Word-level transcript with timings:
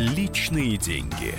Личные 0.00 0.78
деньги. 0.78 1.34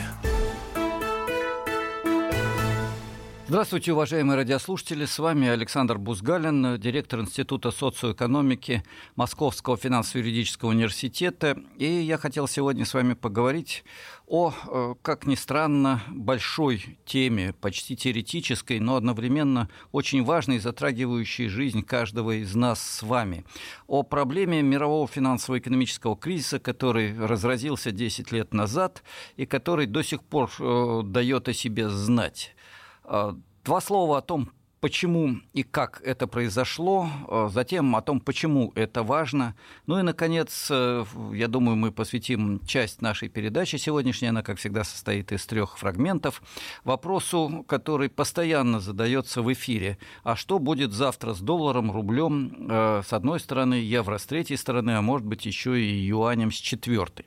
Здравствуйте, 3.51 3.91
уважаемые 3.91 4.37
радиослушатели. 4.37 5.03
С 5.03 5.19
вами 5.19 5.49
Александр 5.49 5.97
Бузгалин, 5.97 6.79
директор 6.79 7.19
Института 7.19 7.71
социоэкономики 7.71 8.81
Московского 9.17 9.75
финансово-юридического 9.75 10.69
университета. 10.69 11.57
И 11.77 11.85
я 11.85 12.17
хотел 12.17 12.47
сегодня 12.47 12.85
с 12.85 12.93
вами 12.93 13.13
поговорить 13.13 13.83
о, 14.25 14.53
э, 14.53 14.93
как 15.01 15.25
ни 15.25 15.35
странно, 15.35 16.01
большой 16.07 16.97
теме, 17.03 17.51
почти 17.51 17.97
теоретической, 17.97 18.79
но 18.79 18.95
одновременно 18.95 19.67
очень 19.91 20.23
важной, 20.23 20.59
затрагивающей 20.59 21.49
жизнь 21.49 21.83
каждого 21.83 22.41
из 22.41 22.55
нас 22.55 22.81
с 22.81 23.03
вами. 23.03 23.43
О 23.85 24.03
проблеме 24.03 24.61
мирового 24.61 25.09
финансово-экономического 25.09 26.15
кризиса, 26.15 26.59
который 26.59 27.19
разразился 27.19 27.91
10 27.91 28.31
лет 28.31 28.53
назад 28.53 29.03
и 29.35 29.45
который 29.45 29.87
до 29.87 30.03
сих 30.03 30.23
пор 30.23 30.49
э, 30.57 31.01
дает 31.03 31.49
о 31.49 31.53
себе 31.53 31.89
знать. 31.89 32.55
Э, 33.03 33.33
два 33.63 33.81
слова 33.81 34.17
о 34.17 34.21
том, 34.21 34.49
почему 34.79 35.37
и 35.53 35.63
как 35.63 36.01
это 36.03 36.27
произошло, 36.27 37.07
э, 37.27 37.49
затем 37.51 37.95
о 37.95 38.01
том, 38.01 38.19
почему 38.19 38.71
это 38.75 39.03
важно. 39.03 39.55
Ну 39.85 39.99
и, 39.99 40.01
наконец, 40.01 40.67
э, 40.71 41.05
я 41.33 41.47
думаю, 41.47 41.77
мы 41.77 41.91
посвятим 41.91 42.59
часть 42.65 43.01
нашей 43.01 43.29
передачи 43.29 43.75
сегодняшней, 43.75 44.29
она, 44.29 44.43
как 44.43 44.57
всегда, 44.57 44.83
состоит 44.83 45.31
из 45.31 45.45
трех 45.45 45.77
фрагментов, 45.77 46.41
вопросу, 46.83 47.63
который 47.67 48.09
постоянно 48.09 48.79
задается 48.79 49.41
в 49.41 49.51
эфире. 49.53 49.97
А 50.23 50.35
что 50.35 50.59
будет 50.59 50.93
завтра 50.93 51.33
с 51.33 51.39
долларом, 51.39 51.91
рублем, 51.91 52.67
с 53.07 53.13
одной 53.13 53.39
стороны, 53.39 53.75
евро 53.75 54.17
с 54.17 54.25
третьей 54.25 54.57
стороны, 54.57 54.91
а 54.91 55.01
может 55.01 55.27
быть 55.27 55.45
еще 55.45 55.79
и 55.79 56.05
юанем 56.05 56.51
с 56.51 56.55
четвертой? 56.55 57.25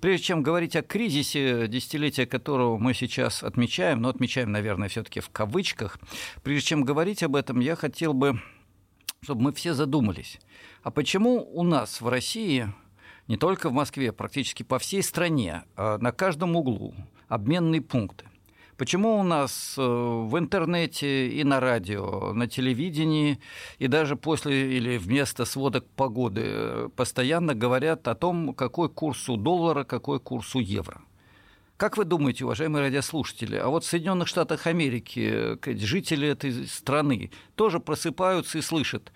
Прежде 0.00 0.26
чем 0.26 0.42
говорить 0.42 0.76
о 0.76 0.82
кризисе, 0.82 1.68
десятилетия 1.68 2.26
которого 2.26 2.78
мы 2.78 2.94
сейчас 2.94 3.42
отмечаем, 3.42 4.00
но 4.00 4.08
отмечаем, 4.08 4.52
наверное, 4.52 4.88
все-таки 4.88 5.20
в 5.20 5.30
кавычках, 5.30 5.98
прежде 6.42 6.68
чем 6.68 6.84
говорить 6.84 7.22
об 7.22 7.36
этом, 7.36 7.60
я 7.60 7.76
хотел 7.76 8.14
бы, 8.14 8.40
чтобы 9.22 9.42
мы 9.42 9.52
все 9.52 9.74
задумались, 9.74 10.38
а 10.82 10.90
почему 10.90 11.48
у 11.52 11.62
нас 11.62 12.00
в 12.00 12.08
России, 12.08 12.72
не 13.26 13.36
только 13.36 13.68
в 13.68 13.72
Москве, 13.72 14.12
практически 14.12 14.62
по 14.62 14.78
всей 14.78 15.02
стране, 15.02 15.64
а 15.76 15.98
на 15.98 16.12
каждом 16.12 16.56
углу 16.56 16.94
обменные 17.28 17.82
пункты? 17.82 18.26
Почему 18.78 19.18
у 19.18 19.24
нас 19.24 19.74
э, 19.76 19.82
в 19.82 20.38
интернете 20.38 21.26
и 21.26 21.42
на 21.42 21.58
радио, 21.58 22.32
на 22.32 22.46
телевидении 22.46 23.40
и 23.80 23.88
даже 23.88 24.14
после 24.14 24.76
или 24.76 24.98
вместо 24.98 25.44
сводок 25.44 25.84
погоды 25.96 26.42
э, 26.44 26.88
постоянно 26.94 27.56
говорят 27.56 28.06
о 28.06 28.14
том, 28.14 28.54
какой 28.54 28.88
курс 28.88 29.28
у 29.28 29.36
доллара, 29.36 29.82
какой 29.82 30.20
курс 30.20 30.54
у 30.54 30.60
евро? 30.60 31.00
Как 31.76 31.96
вы 31.96 32.04
думаете, 32.04 32.44
уважаемые 32.44 32.84
радиослушатели, 32.84 33.56
а 33.56 33.66
вот 33.66 33.82
в 33.82 33.88
Соединенных 33.88 34.28
Штатах 34.28 34.68
Америки 34.68 35.58
э, 35.60 35.76
жители 35.76 36.28
этой 36.28 36.68
страны 36.68 37.32
тоже 37.56 37.80
просыпаются 37.80 38.58
и 38.58 38.62
слышат, 38.62 39.12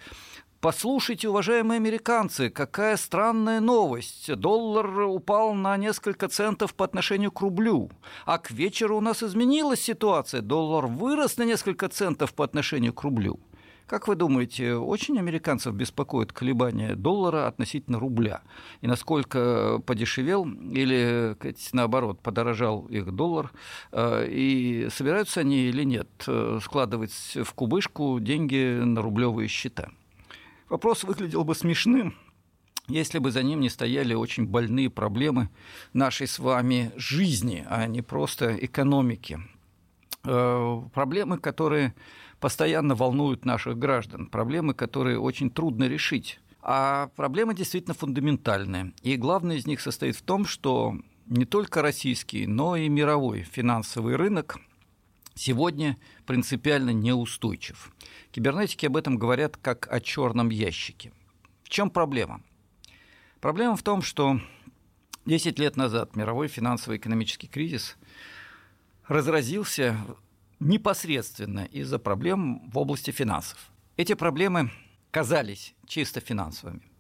Послушайте, 0.63 1.29
уважаемые 1.29 1.79
американцы, 1.79 2.49
какая 2.49 2.97
странная 2.97 3.59
новость. 3.59 4.33
Доллар 4.37 5.01
упал 5.01 5.55
на 5.55 5.77
несколько 5.77 6.29
центов 6.29 6.77
по 6.77 6.85
отношению 6.85 7.33
к 7.33 7.41
рублю. 7.41 7.91
А 8.27 8.39
к 8.39 8.53
вечеру 8.53 8.99
у 8.99 9.01
нас 9.01 9.25
изменилась 9.25 9.81
ситуация. 9.81 10.41
Доллар 10.41 10.87
вырос 10.87 11.37
на 11.37 11.43
несколько 11.43 11.89
центов 11.89 12.33
по 12.33 12.45
отношению 12.45 12.93
к 12.93 13.03
рублю. 13.03 13.41
Как 13.89 14.07
вы 14.07 14.15
думаете, 14.15 14.77
очень 14.77 15.19
американцев 15.19 15.75
беспокоит 15.75 16.33
колебания 16.33 16.95
доллара 16.95 17.49
относительно 17.49 17.99
рубля? 17.99 18.43
И 18.83 18.87
насколько 18.87 19.81
подешевел 19.85 20.45
или, 20.47 21.37
наоборот, 21.73 22.21
подорожал 22.21 22.87
их 22.87 23.11
доллар? 23.11 23.51
Э, 23.91 24.29
и 24.29 24.87
собираются 24.93 25.41
они 25.41 25.63
или 25.63 25.83
нет 25.83 26.09
э, 26.29 26.61
складывать 26.63 27.37
в 27.43 27.53
кубышку 27.53 28.21
деньги 28.21 28.79
на 28.81 29.03
рублевые 29.03 29.49
счета? 29.49 29.89
Вопрос 30.73 31.05
выглядел 31.05 31.45
бы 31.45 31.55
смешным, 31.55 32.15
если 32.89 33.19
бы 33.19 33.31
за 33.31 33.43
ним 33.43 33.61
не 33.61 33.69
стояли 33.69 34.15
очень 34.15 34.47
больные 34.47 34.89
проблемы 34.89 35.51
нашей 35.93 36.27
с 36.27 36.39
вами 36.39 36.93
жизни, 36.97 37.67
а 37.69 37.87
не 37.87 38.01
просто 38.01 38.57
экономики. 38.57 39.39
Э, 40.25 40.81
проблемы, 40.95 41.37
которые 41.37 41.95
постоянно 42.41 42.95
волнуют 42.95 43.45
наших 43.45 43.77
граждан, 43.77 44.29
проблемы, 44.29 44.73
которые 44.73 45.21
очень 45.21 45.51
трудно 45.51 45.85
решить. 45.85 46.41
А 46.63 47.11
проблемы 47.17 47.55
действительно 47.55 47.93
фундаментальные. 47.93 48.95
И 49.03 49.19
главное 49.19 49.57
из 49.57 49.67
них 49.67 49.79
состоит 49.83 50.17
в 50.17 50.23
том, 50.23 50.47
что 50.47 50.97
не 51.27 51.45
только 51.45 51.83
российский, 51.83 52.47
но 52.47 52.77
и 52.77 52.89
мировой 52.89 53.43
финансовый 53.43 54.17
рынок 54.17 54.59
сегодня 55.35 55.97
принципиально 56.27 56.91
неустойчив. 56.91 57.93
Кибернетики 58.31 58.87
об 58.87 58.97
этом 58.97 59.17
говорят 59.17 59.57
как 59.57 59.93
о 59.93 60.01
черном 60.01 60.51
ящике. 60.51 61.13
В 61.63 61.69
чем 61.69 61.91
проблема? 61.91 62.43
Проблема 63.41 63.77
в 63.77 63.83
том, 63.83 64.03
что 64.03 64.41
10 65.27 65.59
лет 65.59 65.77
назад 65.77 66.17
мировой 66.17 66.49
финансово-экономический 66.49 67.49
кризис 67.49 67.97
разразился 69.09 69.97
непосредственно 70.61 71.65
из-за 71.65 71.99
проблем 71.99 72.71
в 72.71 72.79
области 72.79 73.11
финансов. 73.11 73.71
Эти 73.97 74.15
проблемы 74.15 74.71
казались 75.11 75.75
чисто 75.87 76.21
финансовыми. 76.21 76.92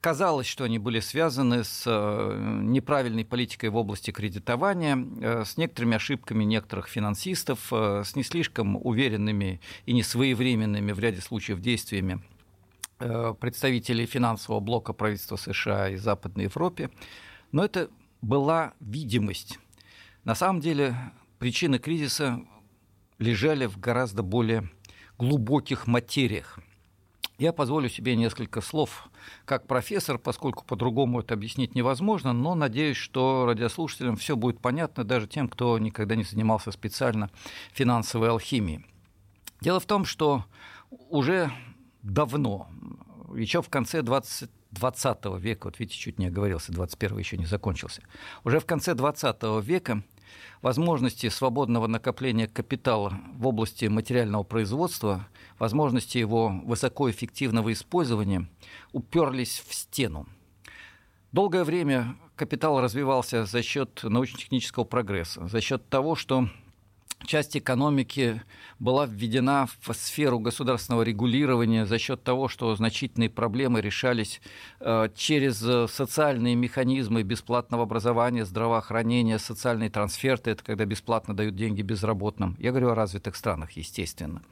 Казалось, 0.00 0.46
что 0.46 0.64
они 0.64 0.78
были 0.78 0.98
связаны 1.00 1.62
с 1.62 1.82
э, 1.86 2.60
неправильной 2.62 3.26
политикой 3.26 3.68
в 3.68 3.76
области 3.76 4.10
кредитования, 4.10 4.96
э, 4.96 5.44
с 5.44 5.58
некоторыми 5.58 5.96
ошибками 5.96 6.42
некоторых 6.44 6.88
финансистов, 6.88 7.70
э, 7.70 8.02
с 8.02 8.16
не 8.16 8.22
слишком 8.22 8.76
уверенными 8.76 9.60
и 9.84 9.92
несвоевременными 9.92 10.92
в 10.92 10.98
ряде 10.98 11.20
случаев 11.20 11.60
действиями 11.60 12.22
представителей 13.40 14.04
финансового 14.04 14.60
блока 14.60 14.92
правительства 14.92 15.36
США 15.36 15.88
и 15.88 15.96
Западной 15.96 16.44
Европе. 16.44 16.90
Но 17.50 17.64
это 17.64 17.88
была 18.20 18.74
видимость. 18.78 19.58
На 20.24 20.34
самом 20.34 20.60
деле 20.60 20.94
причины 21.38 21.78
кризиса 21.78 22.42
лежали 23.18 23.64
в 23.64 23.80
гораздо 23.80 24.22
более 24.22 24.68
глубоких 25.16 25.86
материях– 25.86 26.58
я 27.40 27.54
позволю 27.54 27.88
себе 27.88 28.16
несколько 28.16 28.60
слов 28.60 29.08
как 29.46 29.66
профессор, 29.66 30.18
поскольку 30.18 30.62
по-другому 30.64 31.20
это 31.20 31.32
объяснить 31.32 31.74
невозможно, 31.74 32.34
но 32.34 32.54
надеюсь, 32.54 32.98
что 32.98 33.46
радиослушателям 33.46 34.16
все 34.16 34.36
будет 34.36 34.60
понятно, 34.60 35.04
даже 35.04 35.26
тем, 35.26 35.48
кто 35.48 35.78
никогда 35.78 36.16
не 36.16 36.24
занимался 36.24 36.70
специально 36.70 37.30
финансовой 37.72 38.28
алхимией. 38.28 38.84
Дело 39.62 39.80
в 39.80 39.86
том, 39.86 40.04
что 40.04 40.44
уже 40.90 41.50
давно, 42.02 42.68
еще 43.34 43.62
в 43.62 43.70
конце 43.70 44.02
20 44.02 44.50
20 44.72 45.40
века, 45.40 45.66
вот 45.66 45.80
видите, 45.80 45.98
чуть 45.98 46.18
не 46.18 46.26
оговорился, 46.26 46.72
21 46.72 47.18
еще 47.18 47.36
не 47.36 47.46
закончился, 47.46 48.02
уже 48.44 48.60
в 48.60 48.66
конце 48.66 48.94
20 48.94 49.42
века 49.64 50.02
возможности 50.62 51.28
свободного 51.28 51.86
накопления 51.86 52.46
капитала 52.46 53.18
в 53.34 53.46
области 53.46 53.86
материального 53.86 54.42
производства, 54.42 55.26
возможности 55.58 56.18
его 56.18 56.60
высокоэффективного 56.64 57.72
использования 57.72 58.48
уперлись 58.92 59.62
в 59.66 59.74
стену. 59.74 60.26
Долгое 61.32 61.64
время 61.64 62.16
капитал 62.34 62.80
развивался 62.80 63.44
за 63.44 63.62
счет 63.62 64.00
научно-технического 64.02 64.84
прогресса, 64.84 65.46
за 65.46 65.60
счет 65.60 65.88
того, 65.88 66.16
что 66.16 66.48
часть 67.26 67.56
экономики 67.56 68.42
была 68.78 69.06
введена 69.06 69.66
в 69.80 69.92
сферу 69.94 70.38
государственного 70.38 71.02
регулирования 71.02 71.86
за 71.86 71.98
счет 71.98 72.22
того, 72.22 72.48
что 72.48 72.74
значительные 72.74 73.30
проблемы 73.30 73.80
решались 73.80 74.40
э, 74.80 75.08
через 75.14 75.58
социальные 75.90 76.54
механизмы 76.54 77.22
бесплатного 77.22 77.84
образования, 77.84 78.44
здравоохранения, 78.44 79.38
социальные 79.38 79.90
трансферты, 79.90 80.50
это 80.50 80.64
когда 80.64 80.84
бесплатно 80.84 81.34
дают 81.34 81.56
деньги 81.56 81.82
безработным. 81.82 82.56
Я 82.58 82.70
говорю 82.70 82.90
о 82.90 82.94
развитых 82.94 83.36
странах, 83.36 83.72
естественно. 83.72 84.42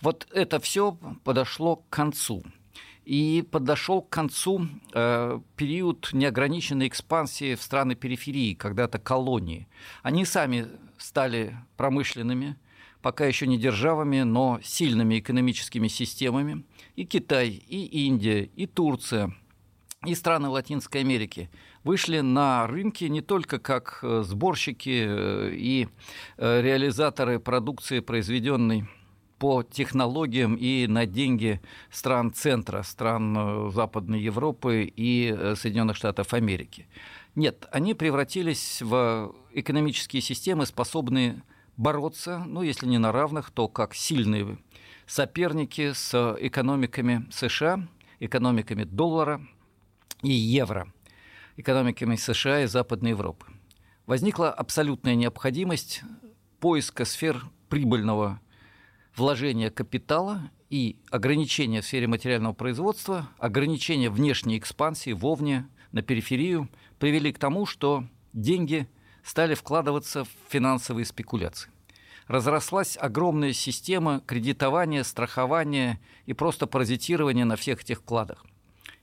Вот 0.00 0.26
это 0.32 0.60
все 0.60 0.96
подошло 1.24 1.76
к 1.76 1.88
концу. 1.88 2.42
И 3.08 3.42
подошел 3.50 4.02
к 4.02 4.10
концу 4.10 4.68
э, 4.92 5.40
период 5.56 6.10
неограниченной 6.12 6.88
экспансии 6.88 7.54
в 7.54 7.62
страны 7.62 7.94
периферии, 7.94 8.52
когда-то 8.52 8.98
колонии. 8.98 9.66
Они 10.02 10.26
сами 10.26 10.66
стали 10.98 11.56
промышленными, 11.78 12.56
пока 13.00 13.24
еще 13.24 13.46
не 13.46 13.56
державами, 13.56 14.20
но 14.24 14.60
сильными 14.62 15.20
экономическими 15.20 15.88
системами. 15.88 16.66
И 16.96 17.06
Китай, 17.06 17.48
и 17.48 18.06
Индия, 18.06 18.42
и 18.42 18.66
Турция, 18.66 19.34
и 20.04 20.14
страны 20.14 20.50
Латинской 20.50 21.00
Америки 21.00 21.48
вышли 21.84 22.20
на 22.20 22.66
рынки 22.66 23.04
не 23.04 23.22
только 23.22 23.58
как 23.58 24.00
э, 24.02 24.22
сборщики 24.22 25.06
э, 25.08 25.50
и 25.54 25.88
э, 26.36 26.60
реализаторы 26.60 27.40
продукции, 27.40 28.00
произведенной 28.00 28.86
по 29.38 29.62
технологиям 29.62 30.56
и 30.56 30.86
на 30.86 31.06
деньги 31.06 31.60
стран 31.90 32.32
центра, 32.32 32.82
стран 32.82 33.36
э, 33.36 33.70
Западной 33.72 34.20
Европы 34.20 34.84
и 34.84 35.34
э, 35.36 35.54
Соединенных 35.56 35.96
Штатов 35.96 36.34
Америки. 36.34 36.88
Нет, 37.34 37.66
они 37.70 37.94
превратились 37.94 38.82
в 38.82 39.34
экономические 39.52 40.22
системы, 40.22 40.66
способные 40.66 41.42
бороться, 41.76 42.44
ну, 42.46 42.62
если 42.62 42.86
не 42.86 42.98
на 42.98 43.12
равных, 43.12 43.50
то 43.50 43.68
как 43.68 43.94
сильные 43.94 44.58
соперники 45.06 45.92
с 45.92 46.36
экономиками 46.40 47.26
США, 47.30 47.88
экономиками 48.20 48.84
доллара 48.84 49.40
и 50.22 50.32
евро, 50.32 50.92
экономиками 51.56 52.16
США 52.16 52.62
и 52.62 52.66
Западной 52.66 53.10
Европы. 53.10 53.46
Возникла 54.06 54.50
абсолютная 54.50 55.14
необходимость 55.14 56.02
поиска 56.60 57.04
сфер 57.04 57.44
прибыльного 57.68 58.40
вложения 59.18 59.70
капитала 59.70 60.50
и 60.70 60.96
ограничения 61.10 61.80
в 61.80 61.84
сфере 61.84 62.06
материального 62.06 62.52
производства, 62.52 63.28
ограничения 63.38 64.10
внешней 64.10 64.58
экспансии 64.58 65.12
вовне, 65.12 65.68
на 65.92 66.02
периферию, 66.02 66.68
привели 66.98 67.32
к 67.32 67.38
тому, 67.38 67.64
что 67.64 68.04
деньги 68.32 68.86
стали 69.24 69.54
вкладываться 69.54 70.24
в 70.24 70.28
финансовые 70.48 71.06
спекуляции. 71.06 71.70
Разрослась 72.26 72.98
огромная 73.00 73.54
система 73.54 74.20
кредитования, 74.26 75.02
страхования 75.02 75.98
и 76.26 76.34
просто 76.34 76.66
паразитирования 76.66 77.46
на 77.46 77.56
всех 77.56 77.82
этих 77.82 77.98
вкладах– 78.00 78.44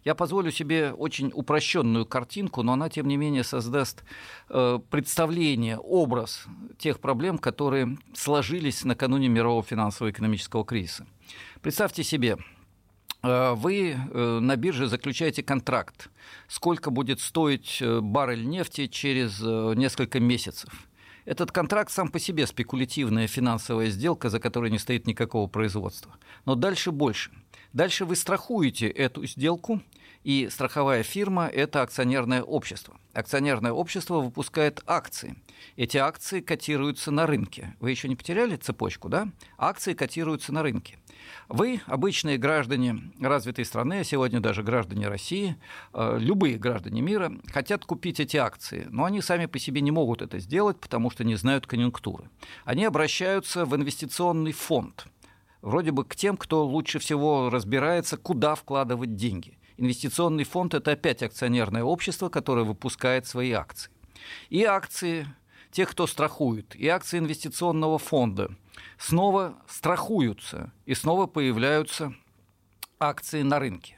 я 0.05 0.13
позволю 0.13 0.51
себе 0.51 0.93
очень 0.93 1.31
упрощенную 1.33 2.05
картинку, 2.05 2.61
но 2.61 2.73
она, 2.73 2.89
тем 2.89 3.07
не 3.07 3.17
менее, 3.17 3.43
создаст 3.43 4.03
э, 4.49 4.79
представление, 4.91 5.79
образ 5.79 6.45
тех 6.77 6.99
проблем, 6.99 7.39
которые 7.39 7.97
сложились 8.13 8.85
накануне 8.85 9.27
мирового 9.27 9.63
финансово-экономического 9.63 10.63
кризиса. 10.63 11.07
Представьте 11.61 12.03
себе, 12.03 12.37
э, 13.23 13.53
вы 13.55 13.95
э, 13.97 14.39
на 14.39 14.55
бирже 14.55 14.87
заключаете 14.87 15.41
контракт, 15.41 16.11
сколько 16.47 16.91
будет 16.91 17.19
стоить 17.19 17.81
баррель 17.81 18.47
нефти 18.47 18.85
через 18.85 19.41
несколько 19.41 20.19
месяцев. 20.19 20.87
Этот 21.25 21.51
контракт 21.51 21.91
сам 21.91 22.09
по 22.09 22.19
себе 22.19 22.45
спекулятивная 22.45 23.25
финансовая 23.25 23.89
сделка, 23.89 24.29
за 24.29 24.39
которой 24.39 24.69
не 24.69 24.77
стоит 24.77 25.07
никакого 25.07 25.47
производства. 25.47 26.15
Но 26.45 26.53
дальше 26.53 26.91
больше. 26.91 27.31
Дальше 27.75 28.05
вы 28.05 28.15
страхуете 28.15 28.87
эту 28.87 29.25
сделку, 29.25 29.81
и 30.23 30.47
страховая 30.49 31.03
фирма– 31.03 31.47
это 31.53 31.81
акционерное 31.81 32.41
общество. 32.41 32.97
Акционерное 33.11 33.73
общество 33.73 34.21
выпускает 34.21 34.81
акции. 34.87 35.35
Эти 35.75 35.97
акции 35.97 36.39
котируются 36.39 37.11
на 37.11 37.27
рынке. 37.27 37.75
Вы 37.81 37.91
еще 37.91 38.07
не 38.07 38.15
потеряли 38.15 38.55
цепочку, 38.55 39.09
да? 39.09 39.27
Акции 39.57 39.93
котируются 39.93 40.53
на 40.53 40.63
рынке. 40.63 40.97
Вы, 41.49 41.81
обычные 41.85 42.37
граждане 42.37 43.11
развитой 43.19 43.65
страны, 43.65 43.99
а 43.99 44.03
сегодня 44.05 44.39
даже 44.39 44.63
граждане 44.63 45.09
России, 45.09 45.57
э, 45.93 46.17
любые 46.17 46.57
граждане 46.57 47.01
мира, 47.01 47.33
хотят 47.51 47.83
купить 47.83 48.21
эти 48.21 48.37
акции, 48.37 48.87
но 48.89 49.03
они 49.03 49.21
сами 49.21 49.47
по 49.47 49.59
себе 49.59 49.81
не 49.81 49.91
могут 49.91 50.21
это 50.21 50.39
сделать, 50.39 50.79
потому 50.79 51.09
что 51.09 51.25
не 51.25 51.35
знают 51.35 51.67
конъюнктуры. 51.67 52.29
Они 52.63 52.85
обращаются 52.85 53.65
в 53.65 53.75
инвестиционный 53.75 54.53
фонд, 54.53 55.07
вроде 55.65 55.91
бы 55.91 56.05
к 56.05 56.15
тем, 56.15 56.37
кто 56.37 56.65
лучше 56.65 56.99
всего 56.99 57.49
разбирается, 57.49 58.15
куда 58.15 58.55
вкладывать 58.55 59.15
деньги– 59.15 59.57
Инвестиционный 59.77 60.45
фонд– 60.45 60.73
это 60.73 60.91
опять 60.91 61.21
акционерное 61.21 61.83
общество, 61.83 62.29
которое 62.29 62.63
выпускает 62.63 63.27
свои 63.27 63.51
акции. 63.51 63.91
И 64.49 64.63
акции 64.63 65.27
тех, 65.71 65.91
кто 65.91 66.07
страхует, 66.07 66.75
и 66.75 66.87
акции 66.87 67.19
инвестиционного 67.19 67.97
фонда 67.97 68.51
снова 68.97 69.57
страхуются, 69.67 70.71
и 70.85 70.93
снова 70.93 71.27
появляются 71.27 72.13
акции 72.99 73.41
на 73.41 73.59
рынке. 73.59 73.94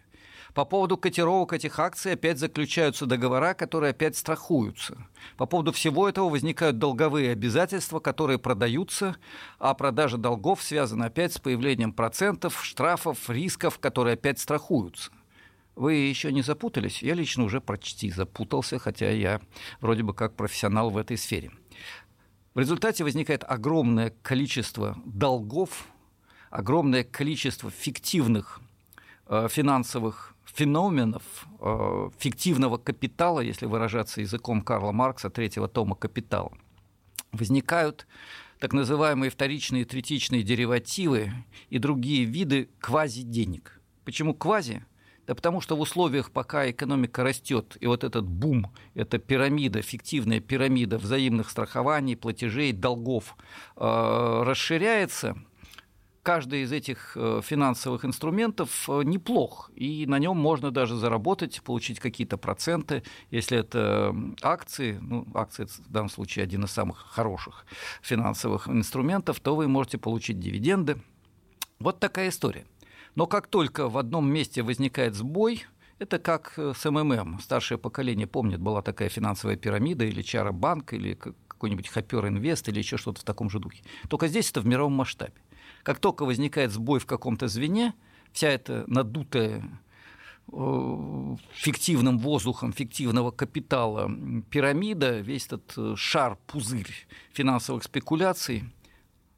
По 0.58 0.66
поводу 0.66 0.98
котировок 0.98 1.54
этих 1.54 1.78
акций 1.78 2.14
опять 2.14 2.40
заключаются 2.40 3.06
договора, 3.06 3.54
которые 3.54 3.92
опять 3.92 4.18
страхуются. 4.18 4.98
По 5.38 5.46
поводу 5.46 5.72
всего 5.72 6.10
этого 6.10 6.30
возникают 6.30 6.80
долговые 6.80 7.32
обязательства, 7.32 8.00
которые 8.00 8.40
продаются, 8.40 9.18
а 9.60 9.76
продажа 9.76 10.18
долгов 10.18 10.64
связана 10.64 11.06
опять 11.06 11.34
с 11.34 11.38
появлением 11.38 11.94
процентов, 11.94 12.66
штрафов, 12.66 13.30
рисков, 13.30 13.78
которые 13.78 14.16
опять 14.16 14.40
страхуются. 14.40 15.12
Вы 15.76 15.94
еще 15.94 16.32
не 16.32 16.42
запутались? 16.42 17.04
Я 17.04 17.14
лично 17.14 17.44
уже 17.44 17.62
почти 17.62 18.10
запутался, 18.10 18.80
хотя 18.80 19.12
я 19.12 19.42
вроде 19.80 20.02
бы 20.02 20.16
как 20.16 20.36
профессионал 20.36 20.90
в 20.90 20.98
этой 20.98 21.18
сфере. 21.18 21.52
В 22.56 22.60
результате 22.60 23.04
возникает 23.04 23.44
огромное 23.48 24.12
количество 24.24 24.98
долгов, 25.06 25.86
огромное 26.50 27.04
количество 27.04 27.70
фиктивных 27.70 28.60
э, 29.28 29.50
финансовых 29.52 30.34
феноменов, 30.58 31.24
э, 31.60 32.10
фиктивного 32.18 32.78
капитала, 32.78 33.42
если 33.42 33.68
выражаться 33.68 34.22
языком 34.22 34.62
Карла 34.62 34.92
Маркса, 34.92 35.30
третьего 35.30 35.68
тома 35.68 35.96
«Капитала». 35.96 36.52
Возникают 37.32 38.08
так 38.60 38.74
называемые 38.74 39.30
вторичные 39.30 39.84
и 39.84 39.86
третичные 39.86 40.42
деривативы 40.42 41.32
и 41.70 41.78
другие 41.78 42.26
виды 42.26 42.70
квази-денег. 42.80 43.80
Почему 44.04 44.34
квази? 44.34 44.84
Да 45.28 45.36
потому 45.36 45.62
что 45.62 45.76
в 45.76 45.82
условиях, 45.82 46.32
пока 46.32 46.68
экономика 46.72 47.24
растет, 47.24 47.78
и 47.80 47.86
вот 47.86 48.04
этот 48.04 48.28
бум, 48.28 48.74
эта 48.96 49.20
пирамида, 49.20 49.84
фиктивная 49.84 50.40
пирамида 50.40 50.98
взаимных 50.98 51.52
страхований, 51.52 52.16
платежей, 52.16 52.72
долгов 52.72 53.36
э, 53.76 54.44
расширяется, 54.44 55.38
каждый 56.28 56.64
из 56.64 56.74
этих 56.74 57.16
э, 57.16 57.40
финансовых 57.42 58.04
инструментов 58.04 58.90
э, 58.90 59.04
неплох, 59.06 59.72
и 59.76 60.06
на 60.08 60.20
нем 60.20 60.36
можно 60.36 60.72
даже 60.72 60.98
заработать, 60.98 61.62
получить 61.62 62.02
какие-то 62.02 62.38
проценты. 62.38 63.04
Если 63.32 63.58
это 63.58 64.14
акции, 64.42 65.00
ну, 65.02 65.26
акции 65.34 65.64
в 65.64 65.90
данном 65.90 66.10
случае 66.10 66.44
один 66.44 66.66
из 66.66 66.72
самых 66.72 66.98
хороших 66.98 67.66
финансовых 68.02 68.68
инструментов, 68.68 69.40
то 69.40 69.56
вы 69.56 69.70
можете 69.70 69.98
получить 70.00 70.38
дивиденды. 70.38 70.98
Вот 71.80 72.02
такая 72.02 72.28
история. 72.28 72.66
Но 73.16 73.26
как 73.26 73.48
только 73.48 73.88
в 73.88 73.98
одном 73.98 74.30
месте 74.30 74.64
возникает 74.64 75.16
сбой, 75.16 75.64
это 75.98 76.20
как 76.20 76.56
э, 76.58 76.74
с 76.76 76.92
МММ. 76.92 77.40
Старшее 77.40 77.78
поколение 77.78 78.28
помнит, 78.28 78.60
была 78.60 78.82
такая 78.82 79.08
финансовая 79.08 79.56
пирамида 79.56 80.04
или 80.04 80.22
Чара 80.22 80.52
банк, 80.52 80.92
или 80.92 81.14
какой-нибудь 81.48 81.88
Хопер 81.88 82.28
Инвест, 82.28 82.68
или 82.68 82.80
еще 82.80 82.98
что-то 82.98 83.22
в 83.22 83.24
таком 83.24 83.50
же 83.50 83.60
духе. 83.60 83.82
Только 84.10 84.28
здесь 84.28 84.52
это 84.52 84.60
в 84.60 84.66
мировом 84.68 84.92
масштабе. 84.92 85.34
Как 85.84 86.00
только 86.00 86.26
возникает 86.26 86.72
сбой 86.72 87.00
в 87.00 87.06
каком-то 87.06 87.48
звене, 87.48 87.94
вся 88.34 88.50
эта 88.50 88.84
надутая 88.88 89.64
э, 90.52 91.36
фиктивным 91.54 92.20
воздухом 92.20 92.74
фиктивного 92.74 93.32
капитала 93.32 94.12
пирамида, 94.50 95.20
весь 95.20 95.48
этот 95.48 95.74
э, 95.78 95.96
шар, 95.96 96.38
пузырь 96.48 97.08
финансовых 97.34 97.84
спекуляций 97.84 98.64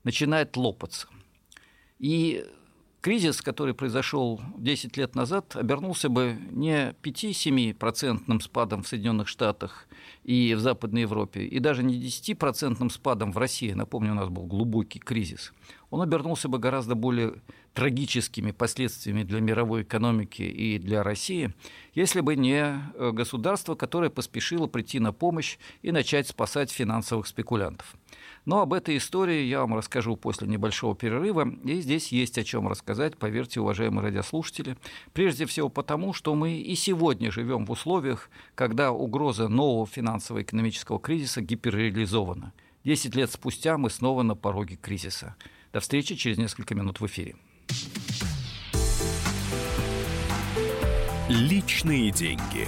начинает 0.03 0.57
лопаться. 0.57 1.07
И 1.99 2.45
кризис, 3.01 3.41
который 3.41 3.73
произошел 3.73 4.41
10 4.57 4.97
лет 4.97 5.15
назад, 5.15 5.55
обернулся 5.55 6.09
бы 6.09 6.37
не 6.51 6.95
5-7% 7.01 8.41
спадом 8.41 8.83
в 8.83 8.87
Соединенных 8.87 9.27
Штатах 9.27 9.87
и 10.23 10.53
в 10.53 10.59
Западной 10.59 11.01
Европе, 11.01 11.43
и 11.43 11.59
даже 11.59 11.83
не 11.83 11.99
10% 11.99 12.89
спадом 12.89 13.31
в 13.31 13.37
России. 13.37 13.71
Напомню, 13.71 14.11
у 14.11 14.15
нас 14.15 14.29
был 14.29 14.45
глубокий 14.45 14.99
кризис. 14.99 15.53
Он 15.89 16.01
обернулся 16.01 16.47
бы 16.49 16.59
гораздо 16.59 16.95
более 16.95 17.35
трагическими 17.73 18.51
последствиями 18.51 19.23
для 19.23 19.39
мировой 19.39 19.83
экономики 19.83 20.41
и 20.41 20.79
для 20.79 21.03
России, 21.03 21.53
если 21.93 22.21
бы 22.21 22.35
не 22.35 22.61
э, 22.61 23.11
государство, 23.11 23.75
которое 23.75 24.09
поспешило 24.09 24.67
прийти 24.67 24.99
на 24.99 25.13
помощь 25.13 25.57
и 25.81 25.91
начать 25.91 26.27
спасать 26.27 26.71
финансовых 26.71 27.27
спекулянтов. 27.27 27.95
Но 28.45 28.61
об 28.61 28.73
этой 28.73 28.97
истории 28.97 29.43
я 29.43 29.61
вам 29.61 29.75
расскажу 29.75 30.15
после 30.15 30.47
небольшого 30.47 30.95
перерыва. 30.95 31.47
И 31.63 31.81
здесь 31.81 32.11
есть 32.11 32.37
о 32.37 32.43
чем 32.43 32.67
рассказать, 32.67 33.17
поверьте, 33.17 33.59
уважаемые 33.61 34.03
радиослушатели. 34.03 34.77
Прежде 35.13 35.45
всего 35.45 35.69
потому, 35.69 36.13
что 36.13 36.35
мы 36.35 36.53
и 36.53 36.75
сегодня 36.75 37.31
живем 37.31 37.65
в 37.65 37.71
условиях, 37.71 38.29
когда 38.55 38.91
угроза 38.91 39.47
нового 39.47 39.85
финансово-экономического 39.85 40.99
кризиса 40.99 41.41
гиперреализована. 41.41 42.53
Десять 42.83 43.15
лет 43.15 43.31
спустя 43.31 43.77
мы 43.77 43.89
снова 43.89 44.23
на 44.23 44.35
пороге 44.35 44.77
кризиса. 44.77 45.35
До 45.73 45.79
встречи 45.79 46.15
через 46.15 46.37
несколько 46.37 46.75
минут 46.75 46.99
в 46.99 47.05
эфире. 47.05 47.35
Личные 51.29 52.09
деньги. 52.09 52.67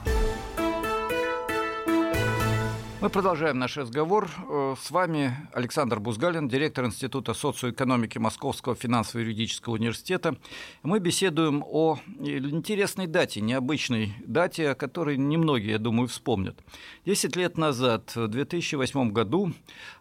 Мы 3.01 3.09
продолжаем 3.09 3.57
наш 3.57 3.77
разговор. 3.77 4.29
Э, 4.47 4.75
с 4.79 4.91
вами 4.91 5.35
Александр 5.53 5.99
Бузгалин, 5.99 6.47
директор 6.47 6.85
Института 6.85 7.33
социоэкономики 7.33 8.19
Московского 8.19 8.75
финансово-юридического 8.75 9.73
университета. 9.73 10.35
Мы 10.83 10.99
беседуем 10.99 11.63
о 11.65 11.97
интересной 12.19 13.07
дате, 13.07 13.41
необычной 13.41 14.13
дате, 14.23 14.69
о 14.69 14.75
которой 14.75 15.17
немногие, 15.17 15.71
я 15.71 15.79
думаю, 15.79 16.09
вспомнят. 16.09 16.59
Десять 17.03 17.35
лет 17.35 17.57
назад, 17.57 18.15
в 18.15 18.27
2008 18.27 19.11
году, 19.11 19.51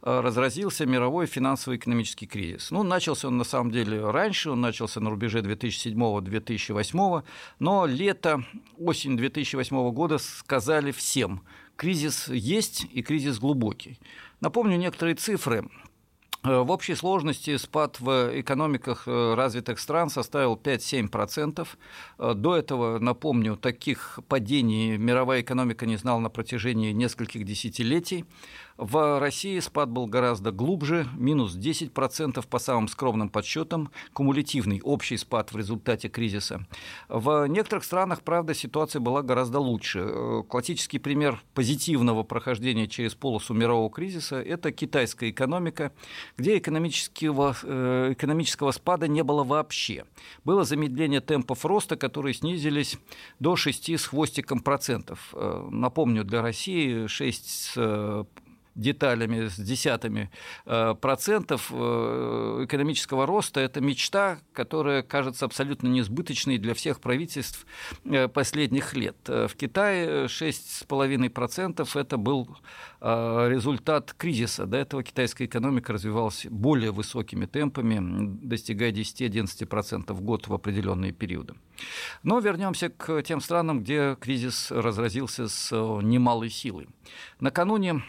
э, 0.02 0.20
разразился 0.20 0.84
мировой 0.84 1.24
финансово-экономический 1.24 2.26
кризис. 2.26 2.70
Ну, 2.70 2.82
начался 2.82 3.28
он, 3.28 3.38
на 3.38 3.44
самом 3.44 3.70
деле, 3.70 4.10
раньше, 4.10 4.50
он 4.50 4.60
начался 4.60 5.00
на 5.00 5.08
рубеже 5.08 5.40
2007-2008, 5.40 7.22
но 7.60 7.86
лето, 7.86 8.44
осень 8.78 9.16
2008 9.16 9.90
года 9.90 10.18
сказали 10.18 10.90
всем– 10.92 11.40
кризис 11.80 12.28
есть 12.28 12.86
и 12.92 13.00
кризис 13.00 13.38
глубокий. 13.38 13.98
Напомню 14.42 14.76
некоторые 14.76 15.14
цифры. 15.14 15.66
Э, 16.42 16.60
в 16.62 16.70
общей 16.70 16.94
сложности 16.94 17.56
спад 17.58 18.00
в 18.00 18.40
экономиках 18.40 19.06
э, 19.06 19.34
развитых 19.34 19.78
стран 19.78 20.08
составил 20.08 20.56
5-7%. 20.56 21.68
Э, 22.18 22.34
до 22.34 22.56
этого, 22.56 22.98
напомню, 22.98 23.56
таких 23.56 24.18
падений 24.26 24.96
мировая 24.96 25.42
экономика 25.42 25.84
не 25.84 25.96
знала 25.96 26.18
на 26.20 26.30
протяжении 26.30 26.92
нескольких 26.92 27.44
десятилетий. 27.44 28.24
В 28.78 29.20
России 29.20 29.58
спад 29.58 29.90
был 29.90 30.06
гораздо 30.06 30.52
глубже, 30.52 31.06
минус 31.14 31.54
10% 31.54 32.42
по 32.48 32.58
самым 32.58 32.88
скромным 32.88 33.28
подсчетам, 33.28 33.90
кумулятивный 34.14 34.80
общий 34.82 35.18
спад 35.18 35.52
в 35.52 35.56
результате 35.58 36.08
кризиса. 36.08 36.66
В 37.10 37.46
некоторых 37.46 37.84
странах, 37.84 38.22
правда, 38.22 38.54
ситуация 38.54 39.00
была 39.00 39.20
гораздо 39.20 39.58
лучше. 39.58 40.42
Классический 40.48 40.98
пример 40.98 41.42
позитивного 41.52 42.22
прохождения 42.22 42.88
через 42.88 43.14
полосу 43.14 43.52
мирового 43.52 43.90
кризиса– 43.90 44.36
это 44.40 44.72
китайская 44.72 45.28
экономика, 45.28 45.92
где 46.40 46.58
экономического, 46.58 47.54
э, 47.62 48.12
экономического 48.12 48.72
спада 48.72 49.06
не 49.06 49.22
было 49.22 49.44
вообще. 49.44 50.04
Было 50.44 50.64
замедление 50.64 51.20
темпов 51.20 51.64
роста, 51.64 51.96
которые 51.96 52.34
снизились 52.34 52.98
до 53.38 53.56
6 53.56 53.90
с 53.90 54.06
хвостиком 54.06 54.60
процентов. 54.60 55.34
Э, 55.34 55.68
напомню, 55.70 56.24
для 56.24 56.42
России 56.42 57.06
6 57.06 57.48
с 57.48 58.26
деталями, 58.74 59.48
с 59.48 59.56
десятыми 59.56 60.30
э, 60.66 60.94
процентов 61.00 61.70
э, 61.72 62.64
экономического 62.64 63.26
роста, 63.26 63.60
это 63.60 63.80
мечта, 63.80 64.38
которая 64.52 65.02
кажется 65.02 65.44
абсолютно 65.44 65.88
несбыточной 65.88 66.58
для 66.58 66.74
всех 66.74 67.00
правительств 67.00 67.66
э, 68.04 68.28
последних 68.28 68.94
лет. 68.94 69.16
В 69.26 69.50
Китае 69.56 70.26
6,5% 70.26 72.00
это 72.00 72.16
был 72.16 72.56
результат 73.00 74.12
кризиса. 74.12 74.66
До 74.66 74.76
этого 74.76 75.02
китайская 75.02 75.46
экономика 75.46 75.94
развивалась 75.94 76.46
более 76.50 76.92
высокими 76.92 77.46
темпами, 77.46 77.98
достигая 78.42 78.92
10-11% 78.92 80.12
в 80.12 80.20
год 80.20 80.48
в 80.48 80.52
определенные 80.52 81.12
периоды. 81.12 81.54
Но 82.22 82.40
вернемся 82.40 82.90
к 82.90 83.22
тем 83.22 83.40
странам, 83.40 83.80
где 83.80 84.16
кризис 84.20 84.70
разразился 84.70 85.48
с 85.48 85.74
немалой 86.02 86.50
силой. 86.50 86.88
Накануне 87.40 88.02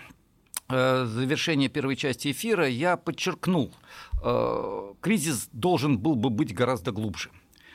завершения 0.72 1.70
первой 1.70 1.96
части 1.96 2.32
эфира 2.32 2.68
я 2.68 2.98
подчеркнул, 2.98 3.74
э, 4.24 4.94
кризис 5.02 5.50
должен 5.52 5.98
был 5.98 6.16
бы 6.16 6.30
быть 6.30 6.54
гораздо 6.54 6.92
глубже 6.92 7.30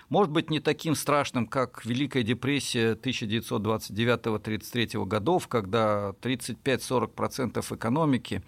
может 0.09 0.33
быть, 0.33 0.51
не 0.51 0.61
таким 0.61 0.95
страшным, 0.95 1.47
как 1.47 1.85
Великая 1.85 2.23
депрессия 2.23 2.95
1929-33 2.95 5.05
годов, 5.05 5.49
когда 5.49 6.15
35-40% 6.23 7.75
экономики 7.75 8.43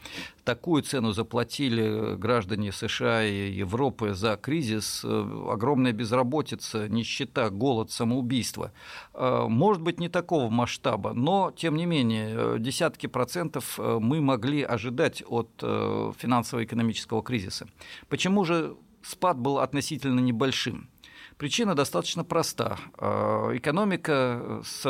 такую 0.44 0.82
цену 0.82 1.12
заплатили 1.12 2.14
граждане 2.16 2.72
США 2.72 3.24
и 3.24 3.50
Европы 3.50 4.14
за 4.14 4.36
кризис, 4.36 5.04
огромная 5.04 5.92
безработица, 5.92 6.88
нищета, 6.88 7.50
голод, 7.50 7.90
самоубийство. 7.90 8.72
Э, 9.14 9.46
может 9.48 9.82
быть, 9.82 10.00
не 10.00 10.08
такого 10.08 10.48
масштаба, 10.48 11.12
но, 11.12 11.52
тем 11.56 11.76
не 11.76 11.86
менее, 11.86 12.58
десятки 12.58 13.06
процентов 13.06 13.78
э, 13.78 13.98
мы 14.00 14.20
могли 14.20 14.62
ожидать 14.62 15.22
от 15.26 15.50
э, 15.62 16.12
финансово-экономического 16.16 17.22
кризиса. 17.22 17.66
Почему 18.08 18.44
же 18.44 18.76
спад 19.02 19.38
был 19.38 19.58
относительно 19.58 20.20
небольшим? 20.20 20.88
Причина 21.38 21.76
достаточно 21.76 22.24
проста. 22.24 22.78
Э, 22.98 23.52
экономика 23.54 24.60
с 24.64 24.84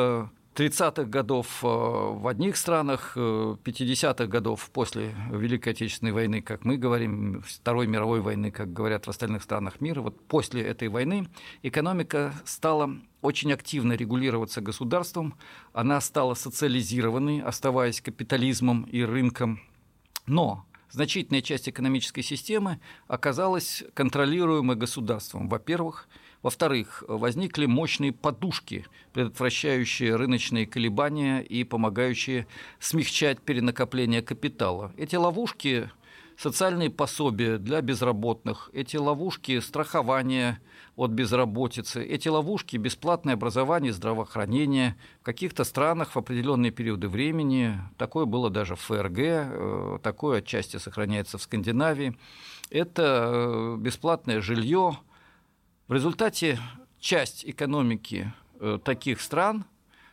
30-х 0.54 1.04
годов 1.04 1.62
э, 1.62 1.66
в 1.66 2.26
одних 2.26 2.56
странах, 2.56 3.12
50-х 3.16 4.24
э, 4.24 4.26
годов 4.26 4.70
после 4.70 5.14
Великой 5.30 5.74
Отечественной 5.74 6.12
войны, 6.12 6.40
как 6.40 6.64
мы 6.64 6.78
говорим, 6.78 7.42
Второй 7.46 7.86
мировой 7.86 8.22
войны, 8.22 8.50
как 8.50 8.72
говорят 8.72 9.06
в 9.06 9.10
остальных 9.10 9.42
странах 9.42 9.82
мира, 9.82 10.00
вот 10.00 10.26
после 10.26 10.62
этой 10.62 10.88
войны 10.88 11.28
экономика 11.62 12.32
стала 12.46 12.96
очень 13.20 13.52
активно 13.52 13.92
регулироваться 13.92 14.62
государством, 14.62 15.34
она 15.74 16.00
стала 16.00 16.32
социализированной, 16.32 17.42
оставаясь 17.42 18.00
капитализмом 18.00 18.84
и 18.84 19.02
рынком. 19.02 19.60
Но 20.26 20.64
значительная 20.90 21.42
часть 21.42 21.68
экономической 21.68 22.22
системы 22.22 22.80
оказалась 23.06 23.84
контролируемой 23.94 24.76
государством. 24.76 25.48
Во-первых, 25.48 26.08
во-вторых, 26.42 27.02
возникли 27.08 27.66
мощные 27.66 28.12
подушки, 28.12 28.86
предотвращающие 29.12 30.14
рыночные 30.14 30.66
колебания 30.66 31.40
и 31.40 31.64
помогающие 31.64 32.46
смягчать 32.78 33.40
перенакопление 33.40 34.22
капитала. 34.22 34.92
Эти 34.96 35.16
ловушки 35.16 35.90
социальные 36.38 36.90
пособия 36.90 37.58
для 37.58 37.80
безработных, 37.80 38.70
эти 38.72 38.96
ловушки 38.96 39.58
страхования 39.58 40.60
от 40.94 41.10
безработицы, 41.10 42.04
эти 42.04 42.28
ловушки 42.28 42.76
бесплатное 42.76 43.34
образование, 43.34 43.92
здравоохранение. 43.92 44.96
В 45.20 45.24
каких-то 45.24 45.64
странах 45.64 46.14
в 46.14 46.18
определенные 46.18 46.70
периоды 46.70 47.08
времени, 47.08 47.74
такое 47.96 48.24
было 48.24 48.50
даже 48.50 48.76
в 48.76 48.80
ФРГ, 48.80 49.18
э, 49.18 49.98
такое 50.00 50.38
отчасти 50.38 50.76
сохраняется 50.76 51.38
в 51.38 51.42
Скандинавии, 51.42 52.16
это 52.70 53.32
э, 53.32 53.76
бесплатное 53.80 54.40
жилье, 54.40 54.98
в 55.88 55.92
результате 55.92 56.60
часть 57.00 57.44
экономики 57.44 58.32
э, 58.60 58.78
таких 58.84 59.20
стран 59.20 59.64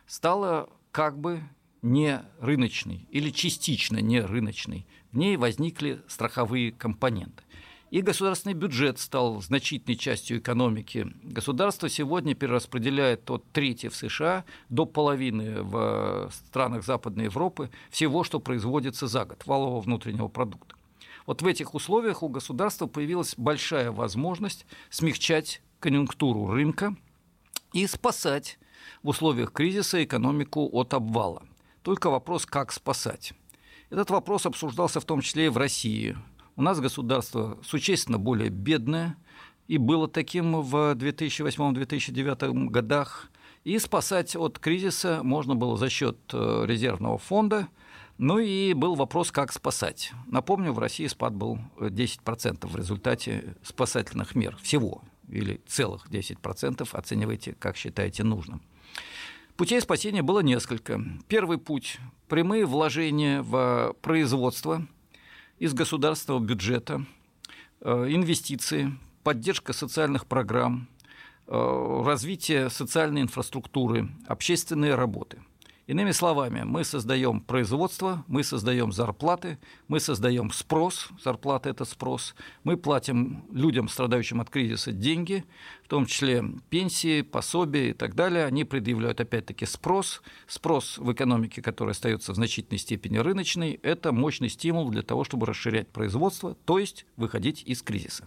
стала 0.06 0.70
как 0.90 1.18
бы 1.18 1.40
не 1.82 2.20
рыночной 2.40 3.06
или 3.10 3.30
частично 3.30 3.98
не 3.98 4.20
рыночной. 4.20 4.86
В 5.16 5.18
ней 5.18 5.38
возникли 5.38 6.02
страховые 6.08 6.72
компоненты. 6.72 7.42
И 7.90 8.02
государственный 8.02 8.52
бюджет 8.52 8.98
стал 8.98 9.40
значительной 9.40 9.96
частью 9.96 10.40
экономики. 10.40 11.10
Государство 11.22 11.88
сегодня 11.88 12.34
перераспределяет 12.34 13.30
от 13.30 13.42
трети 13.50 13.88
в 13.88 13.96
США 13.96 14.44
до 14.68 14.84
половины 14.84 15.62
в 15.62 16.30
странах 16.48 16.84
Западной 16.84 17.24
Европы 17.24 17.70
всего, 17.88 18.24
что 18.24 18.40
производится 18.40 19.06
за 19.06 19.24
год, 19.24 19.46
валового 19.46 19.80
внутреннего 19.80 20.28
продукта. 20.28 20.76
Вот 21.24 21.40
в 21.40 21.46
этих 21.46 21.72
условиях 21.72 22.22
у 22.22 22.28
государства 22.28 22.86
появилась 22.86 23.36
большая 23.38 23.92
возможность 23.92 24.66
смягчать 24.90 25.62
конъюнктуру 25.80 26.48
рынка 26.48 26.94
и 27.72 27.86
спасать 27.86 28.58
в 29.02 29.08
условиях 29.08 29.50
кризиса 29.50 30.04
экономику 30.04 30.68
от 30.72 30.92
обвала. 30.92 31.42
Только 31.82 32.10
вопрос, 32.10 32.44
как 32.44 32.70
спасать. 32.70 33.32
Этот 33.88 34.10
вопрос 34.10 34.46
обсуждался 34.46 35.00
в 35.00 35.04
том 35.04 35.20
числе 35.20 35.46
и 35.46 35.48
в 35.48 35.56
России. 35.56 36.16
У 36.56 36.62
нас 36.62 36.80
государство 36.80 37.58
существенно 37.62 38.18
более 38.18 38.48
бедное, 38.48 39.16
и 39.68 39.78
было 39.78 40.08
таким 40.08 40.60
в 40.60 40.94
2008-2009 40.94 42.66
годах. 42.66 43.30
И 43.62 43.78
спасать 43.78 44.34
от 44.34 44.58
кризиса 44.58 45.20
можно 45.22 45.54
было 45.54 45.76
за 45.76 45.88
счет 45.88 46.18
э, 46.32 46.64
резервного 46.66 47.18
фонда. 47.18 47.68
Ну 48.18 48.38
и 48.38 48.72
был 48.72 48.94
вопрос, 48.94 49.30
как 49.30 49.52
спасать. 49.52 50.12
Напомню, 50.26 50.72
в 50.72 50.78
России 50.78 51.06
спад 51.06 51.34
был 51.34 51.58
10% 51.78 52.66
в 52.66 52.76
результате 52.76 53.56
спасательных 53.62 54.34
мер 54.34 54.56
всего 54.62 55.02
или 55.28 55.60
целых 55.66 56.08
10%, 56.08 56.88
оценивайте, 56.92 57.54
как 57.58 57.76
считаете 57.76 58.24
нужным. 58.24 58.62
Путей 59.56 59.80
спасения 59.80 60.20
было 60.20 60.40
несколько. 60.40 61.00
Первый 61.28 61.56
путь– 61.56 61.98
прямые 62.28 62.66
вложения 62.66 63.40
в 63.40 63.96
производство 64.02 64.86
из 65.58 65.72
государственного 65.72 66.40
бюджета, 66.40 67.06
э, 67.80 67.90
инвестиции, 68.10 68.92
поддержка 69.22 69.72
социальных 69.72 70.26
программ, 70.26 70.88
э, 71.46 72.02
развитие 72.04 72.68
социальной 72.68 73.22
инфраструктуры, 73.22 74.10
общественные 74.28 74.94
работы. 74.94 75.38
Иными 75.86 76.10
словами, 76.10 76.62
мы 76.64 76.82
создаем 76.82 77.40
производство, 77.40 78.24
мы 78.26 78.42
создаем 78.42 78.90
зарплаты, 78.90 79.56
мы 79.86 80.00
создаем 80.00 80.50
спрос, 80.50 81.10
зарплата– 81.22 81.68
это 81.70 81.84
спрос, 81.84 82.34
мы 82.64 82.76
платим 82.76 83.44
людям, 83.52 83.88
страдающим 83.88 84.40
от 84.40 84.50
кризиса, 84.50 84.90
деньги, 84.90 85.44
в 85.84 85.88
том 85.88 86.06
числе 86.06 86.44
пенсии, 86.70 87.22
пособия 87.22 87.90
и 87.90 87.92
так 87.92 88.16
далее. 88.16 88.46
Они 88.46 88.64
предъявляют 88.64 89.20
опять-таки 89.20 89.64
спрос. 89.64 90.22
Спрос 90.48 90.98
в 90.98 91.12
экономике, 91.12 91.62
который 91.62 91.92
остается 91.92 92.32
в 92.32 92.34
значительной 92.34 92.78
степени 92.78 93.18
рыночный, 93.18 93.78
это 93.84 94.10
мощный 94.10 94.48
стимул 94.48 94.90
для 94.90 95.02
того, 95.02 95.22
чтобы 95.22 95.46
расширять 95.46 95.86
производство, 95.86 96.56
то 96.64 96.80
есть 96.80 97.06
выходить 97.16 97.62
из 97.64 97.82
кризиса. 97.82 98.26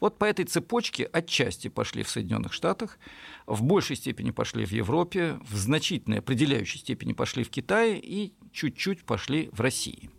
Вот 0.00 0.18
по 0.18 0.24
этой 0.24 0.44
цепочке 0.44 1.04
отчасти 1.04 1.68
пошли 1.68 2.02
в 2.02 2.08
Соединенных 2.08 2.52
Штатах, 2.52 2.98
в 3.46 3.62
большей 3.62 3.96
степени 3.96 4.30
пошли 4.30 4.64
в 4.64 4.70
Европе, 4.70 5.38
в 5.48 5.56
значительной 5.56 6.18
определяющей 6.18 6.78
степени 6.78 7.12
пошли 7.12 7.42
в 7.42 7.50
Китае 7.50 7.98
и 7.98 8.32
чуть-чуть 8.52 9.04
пошли 9.04 9.50
в 9.52 9.60
России. 9.60 10.10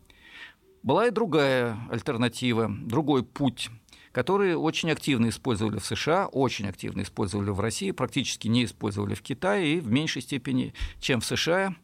Была 0.83 1.07
и 1.07 1.12
другая 1.12 1.77
альтернатива, 1.89 2.69
другой 2.69 3.24
путь 3.24 3.69
который 4.12 4.55
очень 4.55 4.89
активно 4.89 5.29
использовали 5.29 5.77
в 5.77 5.86
США, 5.86 6.27
очень 6.27 6.67
активно 6.67 7.03
использовали 7.03 7.51
в 7.51 7.59
России, 7.59 7.91
практически 7.91 8.48
не 8.48 8.65
использовали 8.65 9.13
в 9.13 9.21
Китае 9.21 9.75
и 9.75 9.79
в 9.79 9.91
меньшей 9.91 10.21
степени, 10.21 10.74
чем 11.00 11.21
в 11.21 11.25
США, 11.25 11.75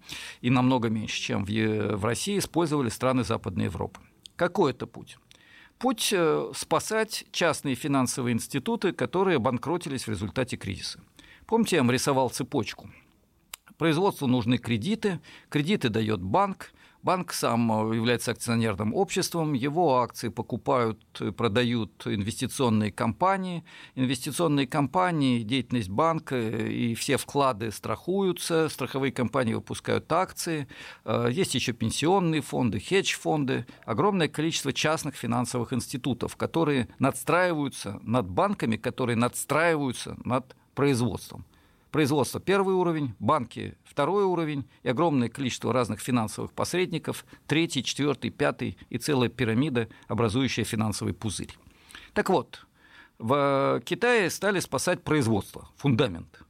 и 0.41 0.49
намного 0.49 0.89
меньше, 0.89 1.21
чем 1.21 1.45
в 1.45 2.03
России, 2.03 2.39
использовали 2.39 2.89
страны 2.89 3.23
Западной 3.23 3.65
Европы. 3.65 3.99
Какой 4.35 4.71
это 4.71 4.87
путь? 4.87 5.17
Путь 5.77 6.13
э, 6.13 6.51
спасать 6.55 7.25
частные 7.31 7.75
финансовые 7.75 8.33
институты, 8.33 8.93
которые 8.93 9.39
банкротились 9.39 10.07
в 10.07 10.09
результате 10.09 10.55
кризиса. 10.57 10.99
Помните, 11.45 11.75
я 11.75 11.81
вам 11.81 11.91
рисовал 11.91 12.29
цепочку. 12.29 12.89
Производству 13.77 14.27
нужны 14.27 14.57
кредиты, 14.57 15.19
кредиты 15.49 15.89
дает 15.89 16.21
банк, 16.21 16.71
Банк 17.05 17.33
сам 17.33 17.91
э, 17.91 17.95
является 17.95 18.31
акционерным 18.31 18.95
обществом, 18.95 19.53
его 19.53 19.99
акции 19.99 20.29
покупают, 20.29 20.99
продают 21.37 22.07
инвестиционные 22.07 22.91
компании. 22.91 23.63
Инвестиционные 23.93 24.65
компании, 24.65 25.43
деятельность 25.43 25.89
банка 25.89 26.35
и 26.35 26.95
все 26.95 27.17
вклады 27.17 27.69
страхуются, 27.69 28.69
страховые 28.69 29.11
компании 29.11 29.53
выпускают 29.53 30.11
акции, 30.11 30.67
э, 31.03 31.29
есть 31.31 31.53
еще 31.53 31.73
пенсионные 31.73 32.41
фонды, 32.41 32.79
хедж-фонды, 32.79 33.67
огромное 33.85 34.27
количество 34.27 34.73
частных 34.73 35.15
финансовых 35.15 35.73
институтов, 35.73 36.35
которые 36.35 36.87
надстраиваются 36.97 37.99
над 38.01 38.27
банками, 38.27 38.77
которые 38.77 39.15
надстраиваются 39.15 40.17
над 40.23 40.55
производством 40.73 41.45
производство 41.95 42.41
первый 42.41 42.75
уровень, 42.75 43.13
банки 43.19 43.77
второй 43.85 44.25
уровень 44.25 44.67
и 44.83 44.89
огромное 44.89 45.29
количество 45.29 45.71
разных 45.71 46.01
финансовых 46.01 46.51
посредников, 46.51 47.25
третий, 47.47 47.85
четвертый, 47.85 48.31
пятый 48.31 48.77
и 48.89 48.97
целая 48.97 49.29
пирамида, 49.29 49.87
образующая 50.09 50.65
финансовый 50.65 51.13
пузырь. 51.13 51.57
Так 52.11 52.29
вот, 52.29 52.67
в 53.17 53.81
Китае 53.85 54.29
стали 54.29 54.59
спасать 54.59 55.05
производство, 55.05 55.69
фундамент. 55.77 56.41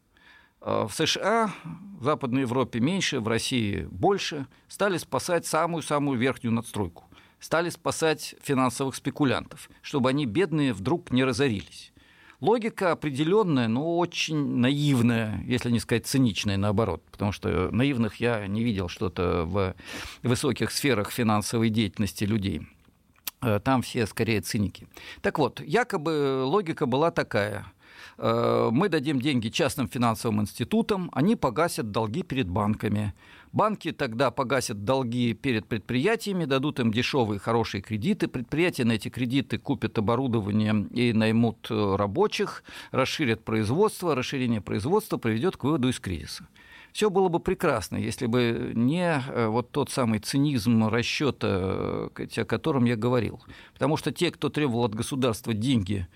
В 0.62 0.90
США, 0.92 1.54
в 2.00 2.04
Западной 2.04 2.42
Европе 2.42 2.80
меньше, 2.80 3.20
в 3.20 3.28
России 3.28 3.88
больше, 3.92 4.48
стали 4.68 4.98
спасать 4.98 5.46
самую-самую 5.46 6.18
верхнюю 6.18 6.54
надстройку. 6.54 7.04
Стали 7.40 7.70
спасать 7.70 8.34
финансовых 8.42 8.96
спекулянтов, 8.96 9.70
чтобы 9.84 10.10
они, 10.10 10.26
бедные, 10.26 10.74
вдруг 10.74 11.12
не 11.12 11.24
разорились. 11.24 11.94
Логика 12.46 12.92
определенная, 12.92 13.68
но 13.68 13.98
очень 13.98 14.58
наивная, 14.58 15.44
если 15.48 15.72
не 15.72 15.80
сказать 15.80 16.06
циничная, 16.06 16.58
наоборот, 16.58 17.02
потому 17.12 17.32
что 17.32 17.70
наивных 17.72 18.18
я 18.18 18.46
не 18.46 18.64
видел 18.64 18.88
что-то 18.88 19.46
в 19.46 19.76
высоких 20.22 20.70
сферах 20.70 21.12
финансовой 21.12 21.70
деятельности 21.70 22.24
людей. 22.24 22.62
Э, 23.42 23.60
там 23.60 23.82
все 23.82 24.06
скорее 24.06 24.42
циники. 24.42 24.88
Так 25.22 25.40
вот, 25.40 25.60
якобы 25.60 26.44
логика 26.46 26.86
была 26.86 27.10
такая. 27.10 27.66
Э, 28.18 28.70
мы 28.72 28.90
дадим 28.90 29.20
деньги 29.20 29.50
частным 29.50 29.88
финансовым 29.88 30.42
институтам, 30.42 31.10
они 31.14 31.36
погасят 31.36 31.92
долги 31.92 32.24
перед 32.24 32.48
банками. 32.48 33.14
Банки 33.52 33.92
тогда 33.92 34.32
погасят 34.32 34.84
долги 34.84 35.34
перед 35.34 35.68
предприятиями, 35.68 36.46
дадут 36.46 36.80
им 36.80 36.92
дешевые 36.92 37.40
хорошие 37.40 37.82
кредиты. 37.82 38.28
Предприятия 38.28 38.84
на 38.84 38.94
эти 38.94 39.10
кредиты 39.10 39.58
купят 39.58 39.98
оборудование 39.98 40.88
и 40.92 41.14
наймут 41.14 41.68
э, 41.70 41.96
рабочих, 41.96 42.64
расширят 42.92 43.44
производство. 43.44 44.16
Расширение 44.16 44.62
производства 44.62 45.18
приведет 45.18 45.58
к 45.58 45.64
выводу 45.64 45.90
из 45.90 46.00
кризиса 46.00 46.48
все 46.96 47.10
было 47.10 47.28
бы 47.28 47.42
прекрасно, 47.42 47.98
если 47.98 48.26
бы 48.26 48.72
не 48.74 49.22
э, 49.28 49.48
вот 49.48 49.70
тот 49.72 49.90
самый 49.90 50.20
цинизм 50.20 50.88
расчета, 50.88 52.10
о 52.16 52.46
котором 52.48 52.86
я 52.86 52.96
говорил. 52.96 53.44
Потому 53.74 53.98
что 53.98 54.14
те, 54.14 54.32
кто 54.32 54.48
требовал 54.48 54.86
от 54.86 54.96
государства 54.96 55.54
деньги 55.54 56.08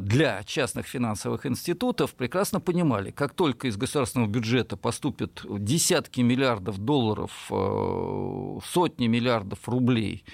для 0.00 0.42
частных 0.44 0.86
финансовых 0.86 1.46
институтов 1.46 2.14
прекрасно 2.14 2.60
понимали, 2.60 3.10
как 3.10 3.32
только 3.32 3.68
из 3.68 3.76
государственного 3.76 4.28
бюджета 4.28 4.76
поступят 4.76 5.44
десятки 5.48 6.20
миллиардов 6.20 6.78
долларов, 6.78 7.30
э, 7.50 8.58
сотни 8.66 9.06
миллиардов 9.06 9.66
рублей 9.66 10.24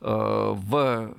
э, 0.00 0.06
в 0.06 1.16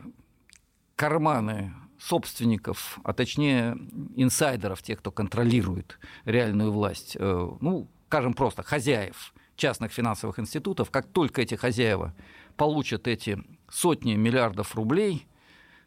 карманы 0.96 1.74
собственников, 2.00 3.00
а 3.04 3.14
точнее 3.14 3.78
инсайдеров, 4.16 4.82
тех, 4.82 5.00
кто 5.00 5.12
контролирует 5.12 6.00
реальную 6.24 6.72
власть, 6.72 7.18
э, 7.20 7.50
ну, 7.60 7.90
скажем 8.08 8.34
просто, 8.34 8.64
хозяев 8.64 9.34
частных 9.58 9.92
финансовых 9.92 10.40
институтов, 10.40 10.92
как 10.92 11.08
только 11.08 11.42
эти 11.42 11.56
хозяева 11.56 12.16
получат 12.56 13.08
эти 13.08 13.44
сотни 13.70 14.16
миллиардов 14.16 14.76
рублей– 14.76 15.28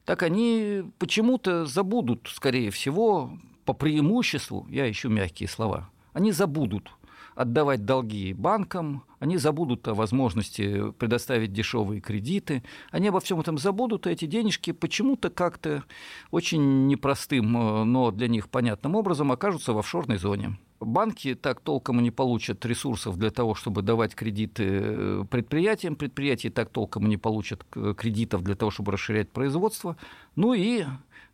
так 0.05 0.23
они 0.23 0.85
почему-то 0.99 1.65
забудут, 1.65 2.31
скорее 2.33 2.71
всего, 2.71 3.39
по 3.65 3.73
преимуществу, 3.73 4.67
я 4.71 4.91
ищу 4.91 5.09
мягкие 5.09 5.49
слова, 5.49 5.91
они 6.13 6.33
забудут 6.33 6.91
отдавать 7.35 7.85
долги 7.85 8.33
банкам, 8.33 9.05
они 9.19 9.39
забудут 9.39 9.89
о 9.89 9.95
возможности 9.95 10.93
предоставить 10.93 11.53
дешевые 11.53 12.01
кредиты, 12.01 12.63
они 12.91 13.09
обо 13.09 13.21
всем 13.21 13.41
этом 13.41 13.59
забудут, 13.59 14.07
и 14.07 14.11
эти 14.11 14.27
денежки 14.27 14.73
почему-то 14.73 15.31
как-то 15.31 15.85
очень 16.31 16.87
непростым, 16.87 17.57
э, 17.57 17.85
но 17.85 18.11
для 18.11 18.29
них 18.29 18.49
понятным 18.49 18.95
образом 18.95 19.33
окажутся 19.33 19.73
в 19.73 19.79
офшорной 19.79 20.19
зоне. 20.19 20.59
Банки 20.85 21.35
так 21.35 21.61
толком 21.61 22.01
и 22.01 22.03
не 22.03 22.11
получат 22.11 22.65
ресурсов 22.67 23.17
для 23.17 23.31
того, 23.31 23.55
чтобы 23.55 23.83
давать 23.83 24.15
кредиты 24.15 24.65
э, 24.67 25.25
предприятиям, 25.31 25.97
предприятия 25.97 26.51
так 26.51 26.71
толком 26.71 27.07
и 27.07 27.09
не 27.09 27.17
получат 27.17 27.65
кредитов 27.97 28.43
для 28.43 28.55
того, 28.55 28.71
чтобы 28.71 28.93
расширять 28.93 29.31
производство. 29.31 29.97
Ну 30.37 30.55
и 30.55 30.85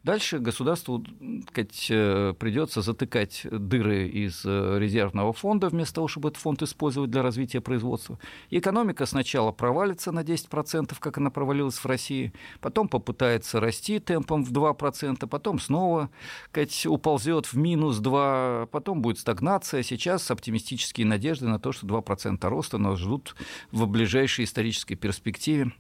Дальше 0.03 0.39
государству 0.39 1.05
сказать, 1.51 1.87
э, 1.91 2.33
придется 2.39 2.81
затыкать 2.81 3.47
дыры 3.51 4.09
из 4.09 4.47
э, 4.47 4.79
резервного 4.79 5.35
фонда 5.35 5.69
вместо 5.69 5.97
того, 5.97 6.09
чтобы 6.09 6.31
этот 6.31 6.41
фонд 6.41 6.63
использовать 6.63 7.11
для 7.11 7.23
развития 7.23 7.61
производства. 7.61 8.19
И 8.49 8.59
экономика 8.59 9.05
сначала 9.05 9.53
провалится 9.53 10.11
на 10.11 10.21
10%, 10.21 10.97
как 10.99 11.19
она 11.19 11.29
провалилась 11.29 11.77
в 11.77 11.85
России, 11.85 12.33
потом 12.63 12.89
попытается 12.89 13.61
расти 13.61 13.99
темпом 13.99 14.43
в 14.43 14.53
2%, 14.53 15.27
потом 15.27 15.59
снова 15.59 16.09
сказать, 16.47 16.87
уползет 16.87 17.47
в 17.47 17.59
минус 17.59 18.01
2%, 18.01 18.69
потом 18.69 19.03
будет 19.03 19.19
стагнация. 19.19 19.83
Сейчас 19.83 20.31
оптимистические 20.31 21.07
надежды 21.07 21.47
на 21.47 21.59
то, 21.59 21.73
что 21.73 21.87
2% 21.87 22.49
роста 22.49 22.79
нас 22.79 22.99
ждут 22.99 23.37
в 23.71 23.87
ближайшей 23.87 24.47
исторической 24.47 24.95
перспективе 24.95 25.73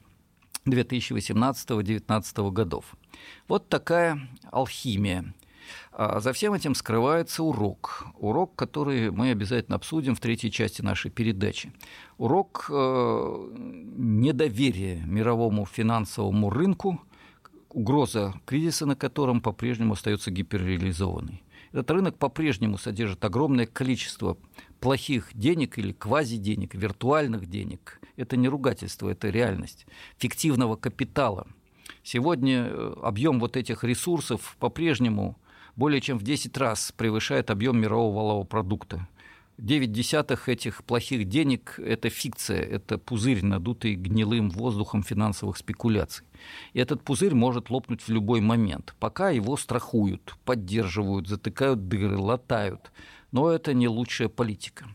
2018-2019 0.66 2.50
годов. 2.50 2.96
Вот 3.48 3.68
такая 3.68 4.28
алхимия. 4.50 5.34
А 5.92 6.20
за 6.20 6.32
всем 6.32 6.54
этим 6.54 6.74
скрывается 6.74 7.42
урок. 7.42 8.06
Урок, 8.18 8.54
который 8.56 9.10
мы 9.10 9.30
обязательно 9.30 9.76
обсудим 9.76 10.14
в 10.14 10.20
третьей 10.20 10.50
части 10.50 10.82
нашей 10.82 11.10
передачи. 11.10 11.72
Урок 12.18 12.66
э, 12.70 13.50
недоверия 13.96 15.02
мировому 15.04 15.66
финансовому 15.66 16.50
рынку, 16.50 17.00
угроза 17.68 18.34
кризиса 18.46 18.86
на 18.86 18.96
котором 18.96 19.40
по-прежнему 19.40 19.92
остается 19.94 20.30
гиперреализованной. 20.30 21.42
Этот 21.72 21.90
рынок 21.92 22.18
по-прежнему 22.18 22.78
содержит 22.78 23.24
огромное 23.24 23.66
количество 23.66 24.36
плохих 24.80 25.30
денег 25.34 25.78
или 25.78 25.92
квазиденег, 25.92 26.74
виртуальных 26.74 27.46
денег. 27.46 28.00
Это 28.16 28.36
не 28.36 28.48
ругательство, 28.48 29.08
это 29.08 29.28
реальность. 29.28 29.86
Фиктивного 30.18 30.76
капитала. 30.76 31.46
Сегодня 32.02 32.66
э, 32.66 32.94
объем 33.02 33.40
вот 33.40 33.56
этих 33.56 33.84
ресурсов 33.84 34.56
по-прежнему 34.58 35.38
более 35.76 36.00
чем 36.00 36.18
в 36.18 36.22
10 36.22 36.56
раз 36.58 36.92
превышает 36.96 37.50
объем 37.50 37.80
мирового 37.80 38.16
валового 38.16 38.44
продукта. 38.44 39.06
9 39.60 39.92
десятых 39.92 40.48
этих 40.48 40.82
плохих 40.84 41.28
денег– 41.28 41.74
это 41.78 42.08
фикция, 42.08 42.62
это 42.62 42.96
пузырь, 42.96 43.44
надутый 43.44 43.94
гнилым 43.94 44.48
воздухом 44.48 45.02
финансовых 45.02 45.58
спекуляций. 45.58 46.24
И 46.72 46.80
этот 46.80 47.02
пузырь 47.02 47.34
может 47.34 47.68
лопнуть 47.68 48.00
в 48.00 48.08
любой 48.08 48.40
момент. 48.40 48.94
Пока 48.98 49.28
его 49.28 49.58
страхуют, 49.58 50.34
поддерживают, 50.46 51.28
затыкают 51.28 51.88
дыры, 51.88 52.16
латают. 52.16 52.90
Но 53.32 53.50
это 53.50 53.74
не 53.74 53.88
лучшая 53.88 54.28
политика. 54.28 54.86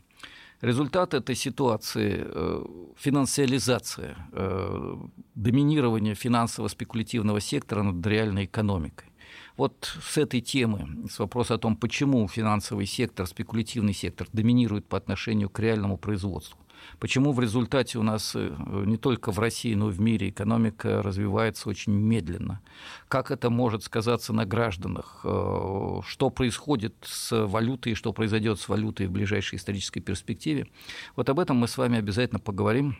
Результат 0.61 1.13
этой 1.13 1.35
ситуации 1.35 2.23
э,– 2.25 2.65
финансиализация, 2.97 4.15
э, 4.31 4.95
доминирование 5.35 6.15
финансово-спекулятивного 6.15 7.41
сектора 7.41 7.83
над 7.83 8.05
реальной 8.07 8.45
экономикой. 8.45 9.09
Вот 9.57 9.97
с 10.01 10.17
этой 10.17 10.41
темы, 10.41 11.07
с 11.09 11.19
вопроса 11.19 11.55
о 11.55 11.57
том, 11.57 11.75
почему 11.75 12.27
финансовый 12.27 12.85
сектор, 12.85 13.27
спекулятивный 13.27 13.93
сектор 13.93 14.27
доминирует 14.33 14.85
по 14.85 14.97
отношению 14.97 15.49
к 15.49 15.59
реальному 15.59 15.97
производству, 15.97 16.59
Почему 16.99 17.31
в 17.31 17.39
результате 17.39 17.97
у 17.97 18.03
нас 18.03 18.33
э, 18.35 18.55
не 18.85 18.97
только 18.97 19.31
в 19.31 19.39
России, 19.39 19.73
но 19.73 19.89
и 19.89 19.91
в 19.91 19.99
мире 19.99 20.29
экономика 20.29 21.01
развивается 21.01 21.69
очень 21.69 21.93
медленно? 21.93 22.61
Как 23.07 23.31
это 23.31 23.49
может 23.49 23.83
сказаться 23.83 24.33
на 24.33 24.45
гражданах? 24.45 25.21
Э, 25.23 26.01
что 26.05 26.29
происходит 26.29 26.95
с 27.03 27.45
валютой 27.45 27.93
и 27.93 27.95
что 27.95 28.13
произойдет 28.13 28.59
с 28.59 28.69
валютой 28.69 29.07
в 29.07 29.11
ближайшей 29.11 29.57
исторической 29.57 29.99
перспективе? 29.99 30.67
Вот 31.15 31.29
об 31.29 31.39
этом 31.39 31.57
мы 31.57 31.67
с 31.67 31.77
вами 31.77 31.97
обязательно 31.97 32.39
поговорим 32.39 32.97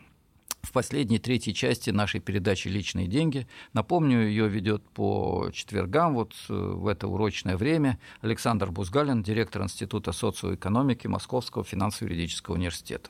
в 0.66 0.72
последней 0.72 1.20
третьей 1.20 1.54
части 1.54 1.92
нашей 1.92 2.20
передачи 2.20 2.68
«Личные 2.68 3.08
деньги». 3.08 3.48
Напомню, 3.74 4.28
ее 4.28 4.50
ведет 4.50 4.84
по 4.90 5.50
четвергам, 5.54 6.16
вот 6.16 6.34
э, 6.50 6.54
в 6.54 6.88
это 6.88 7.08
урочное 7.08 7.56
время, 7.56 8.00
Александр 8.22 8.72
Бузгалин, 8.72 9.24
директор 9.24 9.64
Института 9.64 10.12
социоэкономики 10.12 11.08
Московского 11.08 11.64
финансово-юридического 11.64 12.56
университета. 12.56 13.10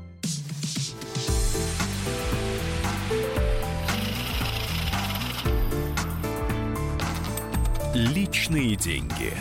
Личные 8.01 8.75
деньги. 8.75 9.31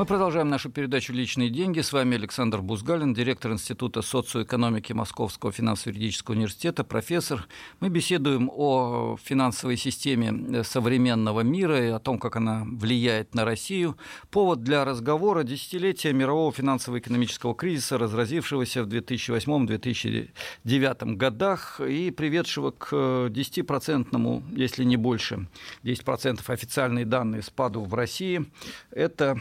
Мы 0.00 0.06
продолжаем 0.06 0.48
нашу 0.48 0.70
передачу 0.70 1.12
«Личные 1.12 1.50
деньги». 1.50 1.82
С 1.82 1.92
вами 1.92 2.16
Александр 2.16 2.62
Бузгалин, 2.62 3.12
директор 3.12 3.52
Института 3.52 4.00
социоэкономики 4.00 4.94
Московского 4.94 5.52
финансово-юридического 5.52 6.36
университета, 6.36 6.84
профессор. 6.84 7.46
Мы 7.80 7.90
беседуем 7.90 8.50
о 8.50 9.18
финансовой 9.22 9.76
системе 9.76 10.64
современного 10.64 11.42
мира 11.42 11.86
и 11.86 11.90
о 11.90 11.98
том, 11.98 12.18
как 12.18 12.36
она 12.36 12.64
влияет 12.64 13.34
на 13.34 13.44
Россию. 13.44 13.98
Повод 14.30 14.62
для 14.62 14.86
разговора– 14.86 15.42
десятилетия 15.44 16.14
мирового 16.14 16.50
финансово-экономического 16.50 17.54
кризиса, 17.54 17.98
разразившегося 17.98 18.84
в 18.84 18.88
2008-2009 18.88 21.14
годах 21.16 21.78
и 21.78 22.10
приведшего 22.10 22.70
к 22.70 22.94
10-процентному, 22.94 24.44
если 24.56 24.84
не 24.84 24.96
больше, 24.96 25.46
10% 25.82 26.40
официальные 26.46 27.04
данные 27.04 27.42
спаду 27.42 27.84
в 27.84 27.92
России. 27.92 28.46
Это 28.90 29.32
Э, 29.32 29.34
э, 29.34 29.36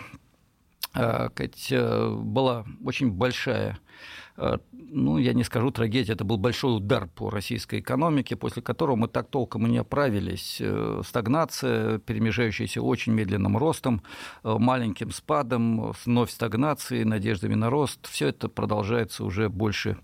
была 0.94 2.66
очень 2.84 3.12
большая 3.12 3.80
э, 4.38 4.58
ну, 4.92 5.18
я 5.18 5.34
не 5.34 5.44
скажу 5.44 5.72
трагедия, 5.72 6.14
это 6.14 6.24
был 6.24 6.38
большой 6.38 6.78
удар 6.78 7.08
по 7.08 7.30
российской 7.30 7.80
экономике, 7.80 8.36
после 8.36 8.62
которого 8.62 8.96
мы 8.96 9.08
так 9.08 9.30
толком 9.30 9.68
и 9.68 9.70
не 9.70 9.78
оправились. 9.78 10.62
Стагнация, 11.06 12.00
перемежающаяся 12.00 12.82
очень 12.82 13.14
медленным 13.14 13.58
ростом, 13.58 14.02
маленьким 14.44 15.12
спадом, 15.12 15.94
вновь 16.06 16.32
стагнацией, 16.32 17.04
надеждами 17.04 17.56
на 17.56 17.70
рост. 17.70 18.08
Все 18.08 18.30
это 18.30 18.50
продолжается 18.50 19.24
уже 19.24 19.50
больше 19.50 19.98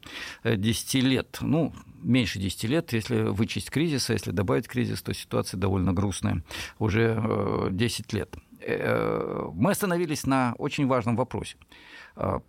10 0.44 1.04
лет. 1.04 1.40
Ну, 1.42 1.74
меньше 2.04 2.40
10 2.40 2.64
лет, 2.66 2.94
если 2.94 3.24
вычесть 3.24 3.72
кризис, 3.72 4.10
а 4.10 4.14
если 4.14 4.32
добавить 4.32 4.68
кризис, 4.68 5.02
то 5.02 5.14
ситуация 5.14 5.58
довольно 5.58 5.94
грустная. 5.94 6.44
Уже 6.80 7.70
10 7.72 8.14
лет. 8.14 8.36
Э, 8.66 9.48
мы 9.54 9.72
остановились 9.72 10.26
на 10.26 10.56
очень 10.58 10.88
важном 10.88 11.16
вопросе. 11.16 11.58
Э, 12.16 12.40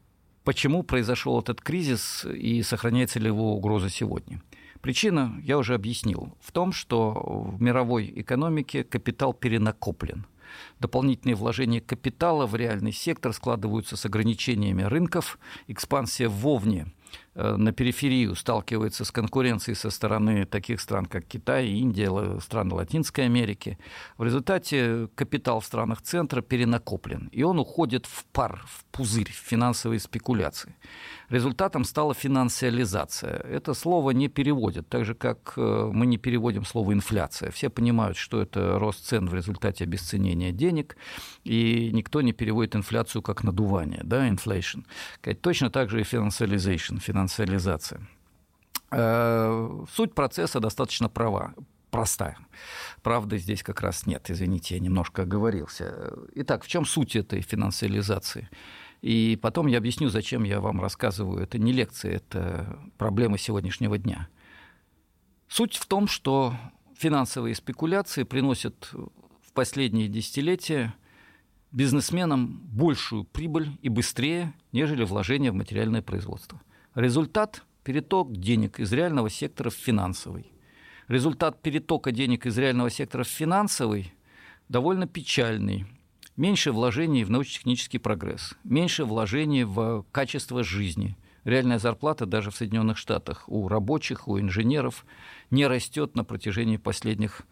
почему 0.44 0.82
произошел 0.82 1.38
этот 1.40 1.60
кризис 1.60 2.24
и 2.24 2.62
сохраняется 2.62 3.18
ли 3.18 3.26
его 3.26 3.54
угроза 3.54 3.90
сегодня? 3.90 4.42
Причина, 4.80 5.34
я 5.42 5.58
уже 5.58 5.74
объяснил, 5.74 6.36
в 6.40 6.52
том, 6.52 6.72
что 6.72 7.12
в 7.12 7.60
мировой 7.60 8.12
экономике 8.16 8.84
капитал 8.84 9.34
перенакоплен. 9.34 10.26
Дополнительные 10.78 11.34
вложения 11.34 11.80
капитала 11.80 12.46
в 12.46 12.54
реальный 12.54 12.92
сектор 12.92 13.32
складываются 13.32 13.96
с 13.96 14.06
ограничениями 14.06 14.84
рынков, 14.84 15.38
экспансия 15.66 16.28
вовне 16.28 16.86
на 17.36 17.72
периферию 17.72 18.34
сталкивается 18.34 19.04
с 19.04 19.10
конкуренцией 19.10 19.76
со 19.76 19.90
стороны 19.90 20.46
таких 20.46 20.80
стран, 20.80 21.06
как 21.06 21.26
Китай, 21.26 21.68
Индия, 21.68 22.40
страны 22.40 22.74
Латинской 22.74 23.26
Америки. 23.26 23.78
В 24.16 24.24
результате 24.24 25.08
капитал 25.14 25.60
в 25.60 25.66
странах 25.66 26.00
центра 26.02 26.40
перенакоплен, 26.40 27.28
и 27.32 27.42
он 27.42 27.58
уходит 27.58 28.06
в 28.06 28.24
пар, 28.32 28.64
в 28.66 28.84
пузырь, 28.86 29.30
в 29.30 29.36
финансовые 29.36 30.00
спекуляции. 30.00 30.74
Результатом 31.28 31.84
стала 31.84 32.14
финансиализация. 32.14 33.38
Это 33.38 33.74
слово 33.74 34.12
не 34.12 34.28
переводят, 34.28 34.88
так 34.88 35.04
же, 35.04 35.14
как 35.14 35.54
э, 35.56 35.90
мы 35.92 36.06
не 36.06 36.18
переводим 36.18 36.64
слово 36.64 36.92
«инфляция». 36.92 37.50
Все 37.50 37.68
понимают, 37.68 38.16
что 38.16 38.40
это 38.40 38.78
рост 38.78 39.04
цен 39.04 39.28
в 39.28 39.34
результате 39.34 39.84
обесценения 39.84 40.52
денег, 40.52 40.96
и 41.44 41.90
никто 41.92 42.22
не 42.22 42.32
переводит 42.32 42.76
инфляцию 42.76 43.22
как 43.22 43.42
надувание, 43.42 44.02
да, 44.04 44.28
inflation. 44.28 44.84
Точно 45.40 45.70
так 45.70 45.90
же 45.90 46.00
и 46.00 46.04
финансиализация, 46.04 46.98
финансиализация. 46.98 48.00
Э, 48.92 49.84
суть 49.92 50.14
процесса 50.14 50.60
достаточно 50.60 51.08
права, 51.08 51.54
простая. 51.90 52.38
Правды 53.02 53.38
здесь 53.38 53.62
как 53.62 53.80
раз 53.80 54.06
нет, 54.06 54.30
извините, 54.30 54.74
я 54.74 54.80
немножко 54.80 55.22
оговорился. 55.22 56.12
Итак, 56.34 56.64
в 56.64 56.68
чем 56.68 56.84
суть 56.84 57.16
этой 57.16 57.40
финансиализации? 57.40 58.48
И 59.02 59.38
потом 59.40 59.66
я 59.66 59.78
объясню, 59.78 60.08
зачем 60.08 60.44
я 60.44 60.60
вам 60.60 60.80
рассказываю. 60.80 61.42
Это 61.42 61.58
не 61.58 61.72
лекция, 61.72 62.16
это 62.16 62.78
проблема 62.98 63.38
сегодняшнего 63.38 63.98
дня. 63.98 64.28
Суть 65.48 65.76
в 65.76 65.86
том, 65.86 66.08
что 66.08 66.54
финансовые 66.96 67.54
спекуляции 67.54 68.24
приносят 68.24 68.90
в 68.92 69.52
последние 69.52 70.08
десятилетия 70.08 70.94
бизнесменам 71.72 72.60
большую 72.64 73.24
прибыль 73.24 73.78
и 73.82 73.88
быстрее, 73.88 74.54
нежели 74.72 75.04
вложение 75.04 75.50
в 75.50 75.54
материальное 75.54 76.02
производство. 76.02 76.60
Результат– 76.94 77.62
переток 77.84 78.32
денег 78.32 78.80
из 78.80 78.92
реального 78.92 79.30
сектора 79.30 79.70
в 79.70 79.74
финансовый. 79.74 80.50
Результат 81.06 81.62
перетока 81.62 82.10
денег 82.10 82.46
из 82.46 82.58
реального 82.58 82.90
сектора 82.90 83.22
в 83.24 83.28
финансовый 83.28 84.12
довольно 84.68 85.06
печальный– 85.06 85.86
меньше 86.36 86.72
вложений 86.72 87.24
в 87.24 87.30
научно-технический 87.30 87.98
прогресс, 87.98 88.54
меньше 88.64 89.04
вложений 89.04 89.64
в 89.64 90.04
качество 90.12 90.62
жизни. 90.62 91.16
Реальная 91.44 91.78
зарплата 91.78 92.26
даже 92.26 92.50
в 92.50 92.56
Соединенных 92.56 92.98
Штатах 92.98 93.44
у 93.48 93.68
рабочих, 93.68 94.26
у 94.26 94.38
инженеров 94.38 95.06
не 95.50 95.66
растет 95.66 96.16
на 96.16 96.24
протяжении 96.24 96.76
последних 96.76 97.42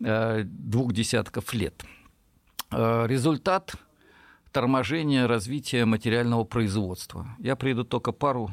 э, 0.00 0.42
двух 0.44 0.92
десятков 0.92 1.54
лет. 1.54 1.84
Э, 2.72 3.06
результат 3.06 3.76
торможения 4.50 5.28
развития 5.28 5.84
материального 5.84 6.44
производства. 6.44 7.28
Я 7.38 7.54
приведу 7.54 7.84
только 7.84 8.10
пару 8.10 8.50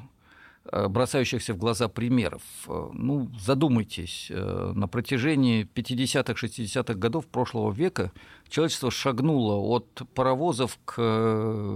Э, 0.71 0.87
бросающихся 0.87 1.53
в 1.53 1.57
глаза 1.57 1.89
примеров. 1.89 2.41
Э, 2.67 2.89
ну, 2.93 3.29
задумайтесь, 3.37 4.27
э, 4.29 4.71
на 4.73 4.87
протяжении 4.87 5.65
50-х, 5.65 6.33
60-х 6.33 6.93
годов 6.93 7.27
прошлого 7.27 7.73
века 7.73 8.13
человечество 8.49 8.91
шагнуло 8.91 9.55
от 9.55 10.01
паровозов 10.13 10.77
к 10.85 10.99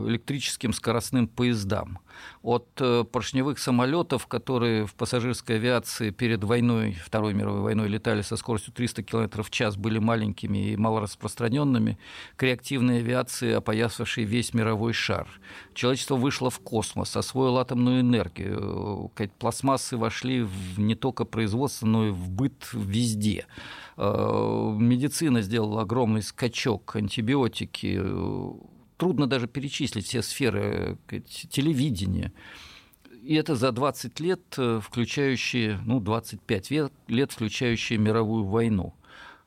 электрическим 0.08 0.73
скоростным 0.73 1.27
поездам, 1.27 1.99
от 2.41 2.67
поршневых 3.12 3.60
самолетов, 3.60 4.27
которые 4.27 4.86
в 4.86 4.93
пассажирской 4.95 5.56
авиации 5.56 6.12
перед 6.12 6.43
войной, 6.43 6.93
Второй 6.93 7.34
мировой 7.34 7.62
войной 7.62 7.88
летали 7.88 8.21
со 8.21 8.38
скоростью 8.38 8.73
300 8.73 9.03
км 9.03 9.43
в 9.43 9.49
час, 9.49 9.75
были 9.75 9.99
маленькими 9.99 10.71
и 10.71 10.75
малораспространенными, 10.77 11.97
к 12.36 12.43
реактивной 12.43 12.99
авиации, 12.99 13.53
опоясавшей 13.53 14.23
весь 14.23 14.53
мировой 14.53 14.93
шар. 14.93 15.27
Человечество 15.73 16.15
вышло 16.15 16.49
в 16.49 16.60
космос, 16.60 17.15
освоило 17.15 17.62
атомную 17.62 18.01
энергию, 18.01 19.12
пластмассы 19.39 19.97
вошли 19.97 20.41
в 20.41 20.80
не 20.80 20.95
только 20.95 21.25
производство, 21.25 21.86
но 21.86 22.08
и 22.08 22.12
в 22.12 22.30
быт 22.30 22.69
везде. 22.73 23.45
Э, 23.97 24.75
медицина 24.77 25.41
сделала 25.41 25.81
огромный 25.81 26.21
скачок, 26.21 26.95
антибиотики, 26.95 28.01
трудно 28.97 29.27
даже 29.27 29.47
перечислить 29.47 30.05
все 30.05 30.21
сферы 30.21 30.97
телевидения. 31.49 32.31
И 33.23 33.36
это 33.36 33.55
за 33.55 33.71
20 33.71 34.19
лет, 34.21 34.41
включающие, 34.81 35.79
ну, 35.86 35.99
25 35.99 36.71
лет, 37.10 37.31
включающие 37.31 37.99
мировую 37.99 38.45
войну. 38.45 38.93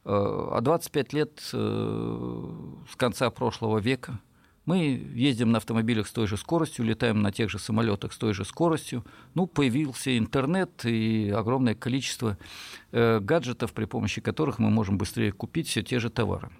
А 0.05 0.61
25 0.61 1.13
лет 1.15 1.41
с 1.41 2.97
конца 2.97 3.31
прошлого 3.31 3.79
века– 3.79 4.21
мы 4.67 4.79
ездим 5.15 5.53
на 5.53 5.59
автомобилях 5.59 6.07
с 6.07 6.13
той 6.13 6.27
же 6.27 6.37
скоростью, 6.37 6.85
летаем 6.85 7.23
на 7.23 7.33
тех 7.33 7.51
же 7.51 7.59
самолетах 7.59 8.13
с 8.13 8.19
той 8.19 8.35
же 8.35 8.45
скоростью. 8.45 9.05
Ну, 9.35 9.47
появился 9.47 10.17
интернет 10.17 10.85
и 10.85 11.31
огромное 11.31 11.75
количество 11.75 12.39
э, 12.93 13.21
гаджетов, 13.21 13.73
при 13.73 13.87
помощи 13.87 14.21
которых 14.21 14.59
мы 14.59 14.71
можем 14.71 14.99
быстрее 14.99 15.33
купить 15.33 15.69
все 15.69 15.83
те 15.83 15.99
же 15.99 16.11
товары. 16.11 16.51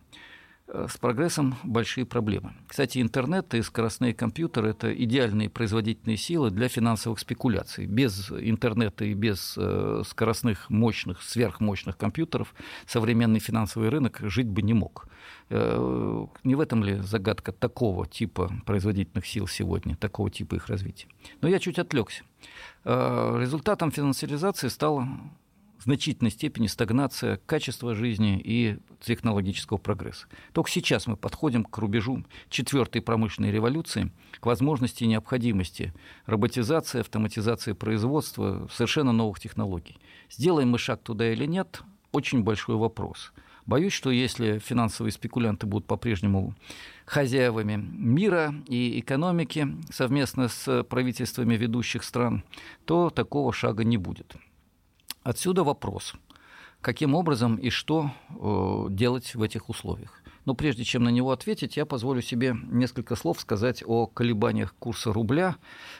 Э, 0.73 0.87
с 0.89 0.97
прогрессом 0.99 1.57
большие 1.65 2.05
проблемы. 2.05 2.53
Кстати, 2.69 3.01
интернет 3.01 3.55
и 3.55 3.63
скоростные 3.63 4.15
компьютеры– 4.15 4.71
это 4.71 4.93
идеальные 4.93 5.51
производительные 5.51 6.17
силы 6.17 6.51
для 6.51 6.69
финансовых 6.69 7.19
спекуляций. 7.19 7.87
Без 7.87 8.31
интернета 8.31 9.05
и 9.05 9.15
без 9.15 9.57
э, 9.59 10.03
скоростных, 10.07 10.71
мощных, 10.71 11.23
сверхмощных 11.23 11.97
компьютеров 11.97 12.55
современный 12.87 13.41
финансовый 13.41 13.89
рынок 13.89 14.19
жить 14.23 14.47
бы 14.47 14.63
не 14.63 14.75
мог. 14.75 15.09
Э, 15.49 16.27
не 16.45 16.55
в 16.55 16.61
этом 16.61 16.85
ли 16.85 17.01
загадка 17.01 17.53
такого 17.53 18.07
типа 18.07 18.53
производительных 18.65 19.27
сил 19.27 19.49
сегодня, 19.49 19.97
такого 19.97 20.31
типа 20.31 20.55
их 20.55 20.69
развития? 20.69 21.09
Но 21.41 21.49
я 21.49 21.59
чуть 21.59 21.79
отвлекся. 21.79 22.23
Результатом 22.85 23.91
финансализации 23.91 24.69
стало 24.69 25.07
в 25.81 25.85
значительной 25.85 26.31
степени 26.31 26.67
стагнация 26.67 27.39
качества 27.47 27.95
жизни 27.95 28.41
и 28.45 28.77
технологического 29.01 29.79
прогресса. 29.79 30.27
Только 30.53 30.71
сейчас 30.71 31.07
мы 31.07 31.17
подходим 31.17 31.65
к 31.65 31.79
рубежу 31.79 32.23
четвертой 32.51 33.01
промышленной 33.01 33.51
революции, 33.51 34.13
к 34.41 34.47
возможности 34.47 35.05
и 35.05 35.07
необходимости 35.09 35.95
роботизации, 36.27 37.01
автоматизации 37.01 37.73
производства, 37.73 38.69
совершенно 38.71 39.13
новых 39.13 39.41
технологий. 39.41 39.99
Сделаем 40.31 40.69
мы 40.69 40.79
шаг 40.79 41.03
туда 41.03 41.33
или 41.33 41.47
нет, 41.47 41.81
очень 42.13 42.43
большой 42.43 42.77
вопрос. 42.77 43.33
Боюсь, 43.65 43.93
что 43.93 44.11
если 44.11 44.59
финансовые 44.59 45.13
спекулянты 45.13 45.67
будут 45.67 45.87
по-прежнему 45.87 46.55
хозяевами 47.07 47.77
мира 47.77 48.55
и 48.67 48.99
экономики 49.01 49.69
совместно 49.91 50.49
с 50.49 50.83
правительствами 50.85 51.55
ведущих 51.55 52.03
стран, 52.05 52.43
то 52.85 53.11
такого 53.11 53.53
шага 53.53 53.85
не 53.85 53.97
будет. 53.97 54.37
Отсюда 55.23 55.65
вопрос, 55.65 56.15
каким 56.81 57.15
образом 57.15 57.57
и 57.57 57.69
что 57.69 58.11
э, 58.31 58.87
делать 58.91 59.35
в 59.35 59.43
этих 59.43 59.69
условиях. 59.69 60.20
Но 60.51 60.57
прежде 60.57 60.83
чем 60.83 61.05
на 61.05 61.11
него 61.11 61.31
ответить, 61.31 61.77
я 61.77 61.87
позволю 61.87 62.23
себе 62.23 62.57
несколько 62.73 63.15
слов 63.15 63.39
сказать 63.39 63.85
о 63.87 64.09
колебаниях 64.09 64.75
курса 64.81 65.13
рубля 65.13 65.55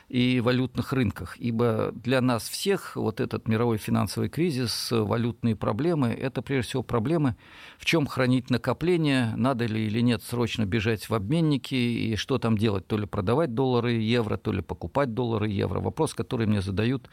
и 0.09 0.41
валютных 0.41 0.91
рынках, 0.91 1.37
ибо 1.37 1.93
для 1.93 2.19
нас 2.19 2.49
всех 2.49 2.97
вот 2.97 3.21
этот 3.21 3.47
мировой 3.47 3.77
финансовый 3.77 4.27
кризис, 4.27 4.89
валютные 4.91 5.55
проблемы, 5.55 6.09
это 6.09 6.41
прежде 6.41 6.67
всего 6.67 6.83
проблемы, 6.83 7.37
в 7.77 7.85
чем 7.85 8.05
хранить 8.07 8.49
накопления, 8.49 9.33
надо 9.37 9.67
ли 9.67 9.85
или 9.85 10.01
нет 10.01 10.21
срочно 10.21 10.65
бежать 10.65 11.07
в 11.07 11.13
обменники 11.13 11.75
и 11.75 12.17
что 12.17 12.37
там 12.37 12.57
делать, 12.57 12.85
то 12.85 12.97
ли 12.97 13.05
продавать 13.05 13.53
доллары 13.53 13.93
евро, 13.93 14.35
то 14.35 14.51
ли 14.51 14.61
покупать 14.61 15.13
доллары 15.13 15.47
евро. 15.47 15.79
Вопрос, 15.79 16.13
который 16.13 16.45
мне 16.45 16.61
задают 16.61 17.09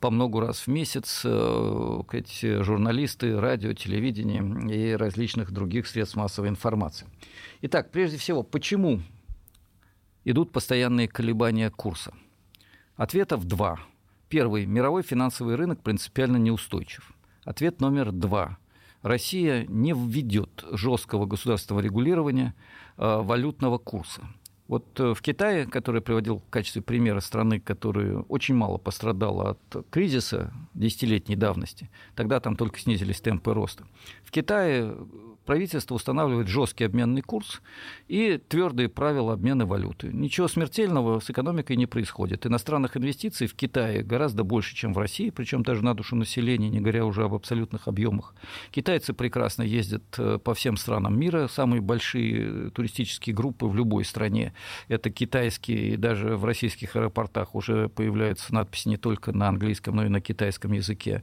по 0.00 0.10
много 0.10 0.40
раз 0.40 0.60
в 0.60 0.68
месяц 0.68 1.20
э, 1.22 2.02
эти 2.12 2.62
журналисты, 2.62 3.38
радио, 3.38 3.74
телевидение 3.74 4.42
и 4.74 4.96
различных 4.96 5.52
других 5.52 5.86
средств 5.86 6.16
массовой 6.16 6.48
информации 6.48 6.77
информации. 6.78 7.06
Итак, 7.62 7.90
прежде 7.90 8.16
всего, 8.16 8.42
почему 8.42 9.00
идут 10.24 10.52
постоянные 10.52 11.08
колебания 11.08 11.70
курса? 11.70 12.12
Ответов 12.96 13.44
два. 13.44 13.78
Первый. 14.28 14.66
Мировой 14.66 15.02
финансовый 15.02 15.56
рынок 15.56 15.82
принципиально 15.82 16.36
неустойчив. 16.36 17.12
Ответ 17.44 17.80
номер 17.80 18.12
два. 18.12 18.58
Россия 19.02 19.64
не 19.68 19.92
введет 19.92 20.64
жесткого 20.72 21.26
государственного 21.26 21.82
регулирования 21.82 22.54
э, 22.96 23.20
валютного 23.22 23.78
курса. 23.78 24.22
Вот 24.66 25.00
э, 25.00 25.14
в 25.14 25.22
Китае, 25.22 25.66
который 25.66 26.02
приводил 26.02 26.38
в 26.38 26.50
качестве 26.50 26.82
примера 26.82 27.20
страны, 27.20 27.60
которая 27.60 28.18
очень 28.28 28.54
мало 28.54 28.76
пострадала 28.76 29.50
от 29.50 29.86
кризиса 29.90 30.52
десятилетней 30.74 31.36
давности, 31.36 31.88
тогда 32.16 32.40
там 32.40 32.56
только 32.56 32.78
снизились 32.80 33.20
темпы 33.20 33.54
роста. 33.54 33.84
В 34.24 34.30
Китае 34.30 34.94
правительство 35.48 35.94
устанавливает 35.94 36.46
жесткий 36.46 36.84
обменный 36.84 37.22
курс 37.22 37.62
и 38.06 38.36
твердые 38.36 38.90
правила 38.90 39.32
обмена 39.32 39.64
валюты. 39.64 40.10
Ничего 40.12 40.46
смертельного 40.46 41.20
с 41.20 41.30
экономикой 41.30 41.76
не 41.76 41.86
происходит. 41.86 42.44
Иностранных 42.44 42.98
инвестиций 42.98 43.46
в 43.46 43.54
Китае 43.54 44.02
гораздо 44.02 44.44
больше, 44.44 44.76
чем 44.76 44.92
в 44.92 44.98
России, 44.98 45.30
причем 45.30 45.62
даже 45.62 45.82
на 45.82 45.94
душу 45.94 46.16
населения, 46.16 46.68
не 46.68 46.80
говоря 46.80 47.06
уже 47.06 47.24
об 47.24 47.32
абсолютных 47.32 47.88
объемах. 47.88 48.34
Китайцы 48.70 49.14
прекрасно 49.14 49.62
ездят 49.62 50.02
э, 50.18 50.36
по 50.36 50.52
всем 50.52 50.76
странам 50.76 51.18
мира. 51.18 51.48
Самые 51.48 51.80
большие 51.80 52.70
туристические 52.70 53.34
группы 53.34 53.64
в 53.64 53.74
любой 53.74 54.04
стране– 54.04 54.52
это 54.88 55.08
китайские, 55.08 55.94
и 55.94 55.96
даже 55.96 56.36
в 56.36 56.44
российских 56.44 56.94
аэропортах 56.94 57.54
уже 57.54 57.88
появляются 57.88 58.52
надписи 58.52 58.88
не 58.88 58.98
только 58.98 59.32
на 59.32 59.48
английском, 59.48 59.96
но 59.96 60.04
и 60.04 60.10
на 60.10 60.20
китайском 60.20 60.72
языке. 60.72 61.22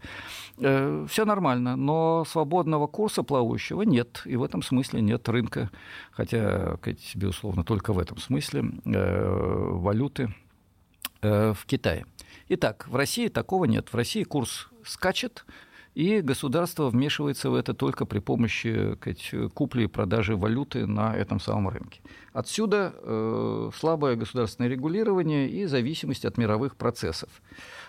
Э, 0.57 1.05
Все 1.07 1.25
нормально, 1.25 1.75
но 1.75 2.25
свободного 2.25 2.87
курса 2.87 3.21
плавающего 3.21 3.83
нет 3.83 4.14
и 4.25 4.35
в 4.35 4.43
этом 4.43 4.61
смысле 4.61 5.01
нет 5.01 5.27
рынка, 5.29 5.69
хотя, 6.11 6.77
безусловно, 7.15 7.63
только 7.63 7.93
в 7.93 7.99
этом 7.99 8.17
смысле 8.17 8.63
э, 8.85 9.69
валюты 9.71 10.33
э, 11.21 11.53
в 11.53 11.65
Китае. 11.65 12.05
Итак, 12.49 12.87
в 12.87 12.95
России 12.95 13.27
такого 13.27 13.65
нет. 13.65 13.89
В 13.91 13.95
России 13.95 14.23
курс 14.23 14.69
скачет, 14.83 15.45
и 15.95 16.21
государство 16.21 16.89
вмешивается 16.89 17.49
в 17.49 17.55
это 17.55 17.73
только 17.73 18.05
при 18.05 18.19
помощи 18.19 18.97
купли 19.53 19.83
и 19.83 19.87
продажи 19.87 20.35
валюты 20.35 20.85
на 20.85 21.15
этом 21.15 21.39
самом 21.39 21.69
рынке. 21.69 22.01
Отсюда 22.33 22.93
э, 22.93 23.71
слабое 23.73 24.17
государственное 24.17 24.69
регулирование 24.69 25.49
и 25.49 25.65
зависимость 25.65 26.25
от 26.25 26.37
мировых 26.37 26.75
процессов. 26.75 27.29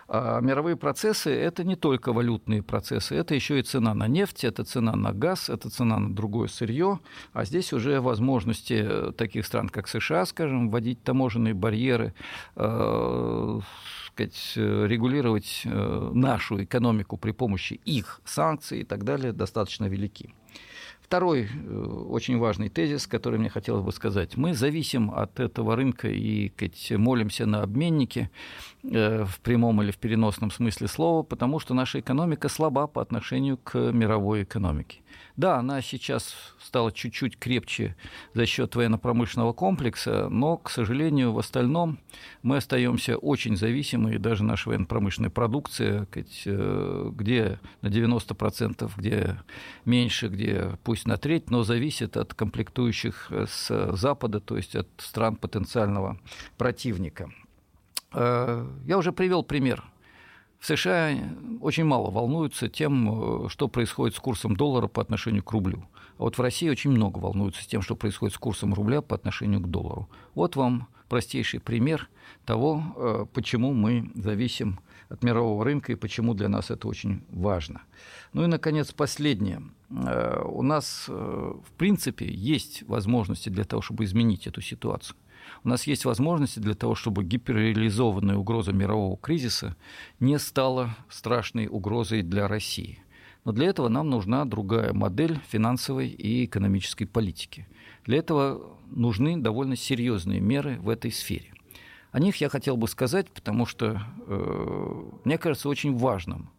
А 0.09 0.41
мировые 0.41 0.77
процессы– 0.77 1.31
это 1.35 1.65
не 1.65 1.75
только 1.75 2.13
валютные 2.13 2.63
процессы, 2.63 3.17
это 3.17 3.35
еще 3.35 3.59
и 3.59 3.63
цена 3.63 3.93
на 3.93 4.07
нефть, 4.07 4.45
это 4.45 4.63
цена 4.63 4.95
на 4.95 5.13
газ, 5.13 5.49
это 5.49 5.69
цена 5.69 5.99
на 5.99 6.15
другое 6.15 6.47
сырье, 6.47 7.01
а 7.33 7.45
здесь 7.45 7.73
уже 7.73 8.01
возможности 8.01 9.13
таких 9.17 9.45
стран, 9.45 9.69
как 9.69 9.89
США, 9.89 10.27
скажем, 10.27 10.71
вводить 10.71 11.03
таможенные 11.03 11.55
барьеры, 11.55 12.15
э, 12.55 13.61
сказать, 14.17 14.87
регулировать 14.87 15.63
э, 15.65 16.11
нашу 16.15 16.65
экономику 16.65 17.17
при 17.19 17.33
помощи 17.33 17.75
их 17.85 18.21
санкций 18.25 18.81
и 18.81 18.85
так 18.85 19.05
далее, 19.05 19.33
достаточно 19.33 19.85
велики. 19.87 20.35
Второй 21.07 21.43
э, 21.45 21.85
очень 22.09 22.39
важный 22.39 22.69
тезис, 22.69 23.07
который 23.07 23.39
мне 23.39 23.49
хотелось 23.49 23.85
бы 23.85 23.93
сказать. 23.93 24.37
Мы 24.37 24.55
зависим 24.55 25.13
от 25.13 25.39
этого 25.39 25.77
рынка 25.77 26.09
и 26.09 26.51
молимся 26.97 27.47
на 27.47 27.63
обменники 27.63 28.29
э, 28.83 29.25
в 29.25 29.39
прямом 29.41 29.83
или 29.83 29.93
в 29.93 29.99
переносном 29.99 30.51
смысле 30.51 30.89
слова, 30.89 31.23
потому 31.23 31.61
что 31.61 31.75
наша 31.75 32.01
экономика 32.01 32.49
слаба 32.49 32.89
по 32.89 33.01
отношению 33.01 33.57
к 33.59 33.79
мировой 33.93 34.43
экономике. 34.43 34.99
Да, 35.37 35.59
она 35.59 35.83
сейчас 35.83 36.35
стала 36.59 36.91
чуть-чуть 36.91 37.39
крепче 37.39 37.95
за 38.33 38.47
счет 38.47 38.75
военно-промышленного 38.75 39.53
комплекса, 39.53 40.29
но, 40.31 40.57
к 40.57 40.71
сожалению, 40.71 41.33
в 41.33 41.39
остальном 41.39 41.99
мы 42.43 42.57
остаемся 42.57 43.19
очень 43.19 43.55
зависимы, 43.57 44.15
и 44.15 44.19
даже 44.19 44.45
наша 44.45 44.71
военно-промышленная 44.71 45.29
продукция, 45.29 46.09
э, 46.15 47.11
где 47.13 47.61
на 47.83 47.89
90%, 47.89 48.91
где 48.97 49.37
меньше, 49.85 50.29
где 50.29 50.79
пусть 50.85 51.07
на 51.07 51.19
треть, 51.19 51.51
но 51.51 51.65
зависит 51.65 52.17
от 52.17 52.33
комплектующих 52.33 53.31
с 53.31 53.93
Запада, 53.95 54.41
то 54.41 54.57
есть 54.57 54.75
от 54.75 54.89
стран 54.97 55.37
потенциального 55.37 56.19
противника. 56.57 57.31
Э, 58.15 58.67
я 58.87 58.97
уже 58.97 59.13
привел 59.13 59.43
пример 59.43 59.85
США 60.67 61.17
очень 61.61 61.85
мало 61.85 62.11
волнуются 62.11 62.69
тем, 62.69 63.45
э, 63.45 63.49
что 63.49 63.69
происходит 63.69 64.17
с 64.17 64.21
курсом 64.21 64.57
доллара 64.57 64.89
по 64.89 65.01
отношению 65.01 65.45
к 65.45 65.53
рублю. 65.53 65.85
А 66.19 66.23
вот 66.23 66.39
в 66.39 66.41
России 66.41 66.69
очень 66.69 66.91
много 66.91 67.19
волнуются 67.19 67.67
тем, 67.69 67.83
что 67.83 67.95
происходит 67.95 68.35
с 68.35 68.39
курсом 68.39 68.75
рубля 68.75 69.01
по 69.01 69.15
отношению 69.15 69.61
к 69.61 69.71
доллару. 69.71 70.09
Вот 70.35 70.57
вам 70.57 70.89
простейший 71.09 71.61
пример 71.61 72.09
того, 72.45 72.83
э, 72.97 73.27
почему 73.33 73.73
мы 73.73 74.11
зависим 74.17 74.81
от 75.09 75.23
мирового 75.23 75.65
рынка 75.65 75.93
и 75.93 75.95
почему 75.95 76.35
для 76.35 76.49
нас 76.49 76.73
это 76.73 76.89
очень 76.89 77.23
важно. 77.31 77.83
Ну 78.33 78.43
и, 78.43 78.49
наконец, 78.49 78.91
последнее. 78.91 79.63
Э, 79.91 80.43
у 80.45 80.63
нас, 80.63 81.07
в 81.07 81.73
принципе, 81.79 82.27
есть 82.29 82.83
возможности 82.89 83.51
для 83.51 83.65
того, 83.65 83.83
чтобы 83.83 84.03
изменить 84.05 84.49
эту 84.49 84.61
ситуацию 84.61 85.17
у 85.65 85.69
нас 85.69 85.87
есть 85.87 86.05
возможности 86.05 86.59
для 86.59 86.75
того, 86.75 86.95
чтобы 86.95 87.25
гиперреализованная 87.25 88.37
угроза 88.37 88.73
мирового 88.73 89.17
кризиса 89.17 89.77
не 90.21 90.39
стала 90.39 90.97
страшной 91.09 91.67
угрозой 91.67 92.23
для 92.23 92.49
России. 92.49 93.01
Но 93.45 93.53
для 93.53 93.69
этого 93.69 93.89
нам 93.89 94.11
нужна 94.11 94.45
другая 94.45 94.93
модель 94.93 95.39
финансовой 95.49 96.09
и 96.09 96.45
экономической 96.45 97.05
политики. 97.05 97.69
Для 98.05 98.19
этого 98.19 98.77
нужны 98.91 99.37
довольно 99.37 99.77
серьезные 99.77 100.41
меры 100.41 100.79
в 100.81 100.89
этой 100.89 101.13
сфере. 101.13 101.53
О 102.11 102.19
них 102.19 102.37
я 102.37 102.49
хотел 102.49 102.77
бы 102.77 102.89
сказать, 102.89 103.31
потому 103.31 103.67
что 103.67 104.03
э, 104.27 105.03
мне 105.25 105.39
кажется 105.39 105.69
очень 105.69 105.97
важным 105.97 106.51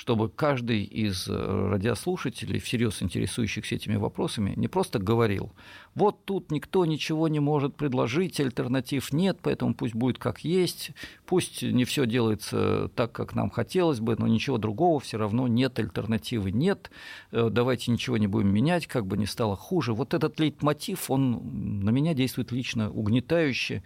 чтобы 0.00 0.30
каждый 0.30 0.82
из 0.82 1.28
э, 1.28 1.68
радиослушателей, 1.68 2.58
всерьез 2.58 3.02
интересующихся 3.02 3.74
этими 3.74 3.96
вопросами, 3.96 4.54
не 4.56 4.66
просто 4.66 4.98
говорил, 4.98 5.52
вот 5.94 6.24
тут 6.24 6.50
никто 6.50 6.86
ничего 6.86 7.28
не 7.28 7.38
может 7.38 7.76
предложить, 7.76 8.40
альтернатив 8.40 9.12
нет, 9.12 9.40
поэтому 9.42 9.74
пусть 9.74 9.94
будет 9.94 10.16
как 10.16 10.42
есть, 10.42 10.92
пусть 11.26 11.60
не 11.60 11.84
все 11.84 12.06
делается 12.06 12.90
так, 12.94 13.12
как 13.12 13.34
нам 13.34 13.50
хотелось 13.50 14.00
бы, 14.00 14.16
но 14.18 14.26
ничего 14.26 14.56
другого 14.56 15.00
все 15.00 15.18
равно 15.18 15.46
нет, 15.48 15.78
альтернативы 15.78 16.50
нет, 16.50 16.90
э, 17.30 17.50
давайте 17.52 17.92
ничего 17.92 18.16
не 18.16 18.26
будем 18.26 18.48
менять, 18.48 18.86
как 18.86 19.04
бы 19.06 19.18
ни 19.18 19.26
стало 19.26 19.54
хуже. 19.54 19.92
Вот 19.92 20.14
этот 20.14 20.40
лейтмотив, 20.40 21.10
он 21.10 21.82
на 21.84 21.90
меня 21.90 22.14
действует 22.14 22.52
лично 22.52 22.90
угнетающе 22.90 23.82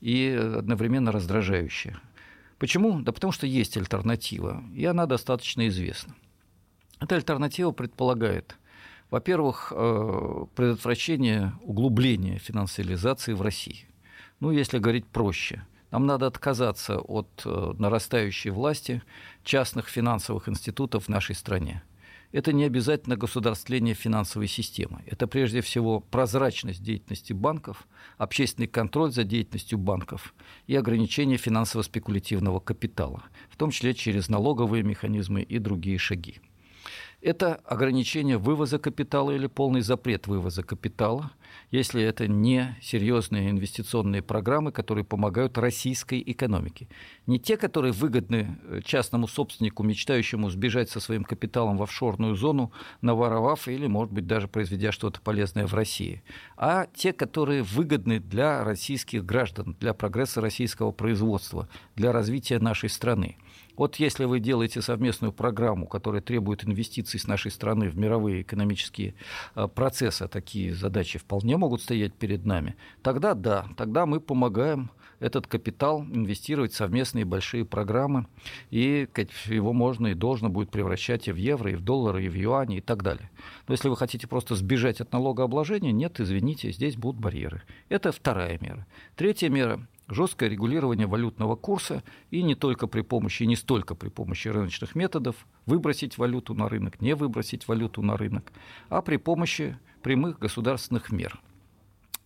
и 0.00 0.40
одновременно 0.56 1.12
раздражающе. 1.12 1.98
Почему? 2.60 3.00
Да 3.00 3.10
потому 3.12 3.32
что 3.32 3.46
есть 3.46 3.78
альтернатива, 3.78 4.62
и 4.74 4.84
она 4.84 5.06
достаточно 5.06 5.66
известна. 5.68 6.14
Эта 7.00 7.14
альтернатива 7.14 7.70
предполагает, 7.72 8.54
во-первых, 9.08 9.72
э, 9.74 10.44
предотвращение 10.54 11.54
углубления 11.62 12.38
финансиализации 12.38 13.32
в 13.32 13.40
России. 13.40 13.88
Ну, 14.40 14.50
если 14.50 14.78
говорить 14.78 15.06
проще, 15.06 15.66
нам 15.90 16.04
надо 16.04 16.26
отказаться 16.26 16.98
от 16.98 17.30
э, 17.46 17.72
нарастающей 17.78 18.50
власти 18.50 19.02
частных 19.42 19.88
финансовых 19.88 20.46
институтов 20.46 21.06
в 21.06 21.08
нашей 21.08 21.36
стране 21.36 21.82
это 22.32 22.52
не 22.52 22.64
обязательно 22.64 23.16
государствление 23.16 23.94
финансовой 23.94 24.48
системы. 24.48 25.02
Это 25.06 25.26
прежде 25.26 25.60
всего 25.60 26.00
прозрачность 26.00 26.82
деятельности 26.82 27.32
банков, 27.32 27.88
общественный 28.18 28.68
контроль 28.68 29.12
за 29.12 29.24
деятельностью 29.24 29.78
банков 29.78 30.34
и 30.66 30.76
ограничение 30.76 31.38
финансово-спекулятивного 31.38 32.60
капитала, 32.60 33.24
в 33.48 33.56
том 33.56 33.70
числе 33.70 33.94
через 33.94 34.28
налоговые 34.28 34.82
механизмы 34.82 35.42
и 35.42 35.58
другие 35.58 35.98
шаги. 35.98 36.40
Это 37.22 37.56
ограничение 37.66 38.38
вывоза 38.38 38.78
капитала 38.78 39.30
или 39.30 39.46
полный 39.46 39.82
запрет 39.82 40.26
вывоза 40.26 40.62
капитала, 40.62 41.32
если 41.70 42.02
это 42.02 42.26
не 42.26 42.78
серьезные 42.80 43.50
инвестиционные 43.50 44.22
программы, 44.22 44.72
которые 44.72 45.04
помогают 45.04 45.58
российской 45.58 46.22
экономике. 46.24 46.88
Не 47.26 47.38
те, 47.38 47.58
которые 47.58 47.92
выгодны 47.92 48.58
э, 48.62 48.80
частному 48.82 49.28
собственнику, 49.28 49.82
мечтающему 49.82 50.48
сбежать 50.48 50.88
со 50.88 50.98
своим 50.98 51.24
капиталом 51.24 51.76
в 51.76 51.82
офшорную 51.82 52.36
зону, 52.36 52.72
наворовав 53.02 53.68
или, 53.68 53.86
может 53.86 54.14
быть, 54.14 54.26
даже 54.26 54.48
произведя 54.48 54.90
что-то 54.90 55.20
полезное 55.20 55.66
в 55.66 55.74
России, 55.74 56.22
а 56.56 56.86
те, 56.94 57.12
которые 57.12 57.62
выгодны 57.62 58.18
для 58.18 58.64
российских 58.64 59.26
граждан, 59.26 59.76
для 59.78 59.92
прогресса 59.92 60.40
российского 60.40 60.90
производства, 60.90 61.68
для 61.96 62.12
развития 62.12 62.58
нашей 62.60 62.88
страны. 62.88 63.36
Вот 63.80 63.96
если 63.96 64.26
вы 64.26 64.40
делаете 64.40 64.82
совместную 64.82 65.32
программу, 65.32 65.86
которая 65.86 66.20
требует 66.20 66.66
инвестиций 66.66 67.09
с 67.18 67.26
нашей 67.26 67.50
страны 67.50 67.88
в 67.88 67.96
мировые 67.96 68.42
экономические 68.42 69.14
а, 69.54 69.68
процессы, 69.68 70.22
а 70.22 70.28
такие 70.28 70.74
задачи 70.74 71.18
вполне 71.18 71.56
могут 71.56 71.82
стоять 71.82 72.14
перед 72.14 72.44
нами, 72.44 72.76
тогда 73.02 73.34
да, 73.34 73.66
тогда 73.76 74.06
мы 74.06 74.20
помогаем 74.20 74.90
этот 75.20 75.46
капитал 75.46 76.02
инвестировать 76.02 76.72
в 76.72 76.76
совместные 76.76 77.24
большие 77.24 77.64
программы, 77.64 78.26
и 78.70 79.06
его 79.46 79.72
можно 79.72 80.08
и 80.08 80.14
должно 80.14 80.48
будет 80.48 80.70
превращать 80.70 81.28
и 81.28 81.32
в 81.32 81.36
евро, 81.36 81.70
и 81.70 81.76
в 81.76 81.82
доллары, 81.82 82.24
и 82.24 82.28
в 82.28 82.34
юани, 82.34 82.78
и 82.78 82.80
так 82.80 83.02
далее. 83.02 83.30
Но 83.68 83.74
если 83.74 83.88
вы 83.88 83.96
хотите 83.96 84.26
просто 84.26 84.56
сбежать 84.56 85.00
от 85.00 85.12
налогообложения, 85.12 85.92
нет, 85.92 86.18
извините, 86.20 86.72
здесь 86.72 86.96
будут 86.96 87.20
барьеры. 87.20 87.62
Это 87.88 88.12
вторая 88.12 88.58
мера. 88.60 88.86
Третья 89.14 89.50
мера 89.50 89.86
жесткое 90.10 90.48
регулирование 90.48 91.06
валютного 91.06 91.56
курса 91.56 92.02
и 92.30 92.42
не 92.42 92.54
только 92.54 92.86
при 92.86 93.02
помощи, 93.02 93.44
не 93.44 93.56
столько 93.56 93.94
при 93.94 94.08
помощи 94.08 94.48
рыночных 94.48 94.94
методов 94.94 95.46
выбросить 95.66 96.18
валюту 96.18 96.54
на 96.54 96.68
рынок, 96.68 97.00
не 97.00 97.14
выбросить 97.14 97.68
валюту 97.68 98.02
на 98.02 98.16
рынок, 98.16 98.52
а 98.88 99.02
при 99.02 99.16
помощи 99.16 99.78
прямых 100.02 100.38
государственных 100.38 101.10
мер. 101.10 101.40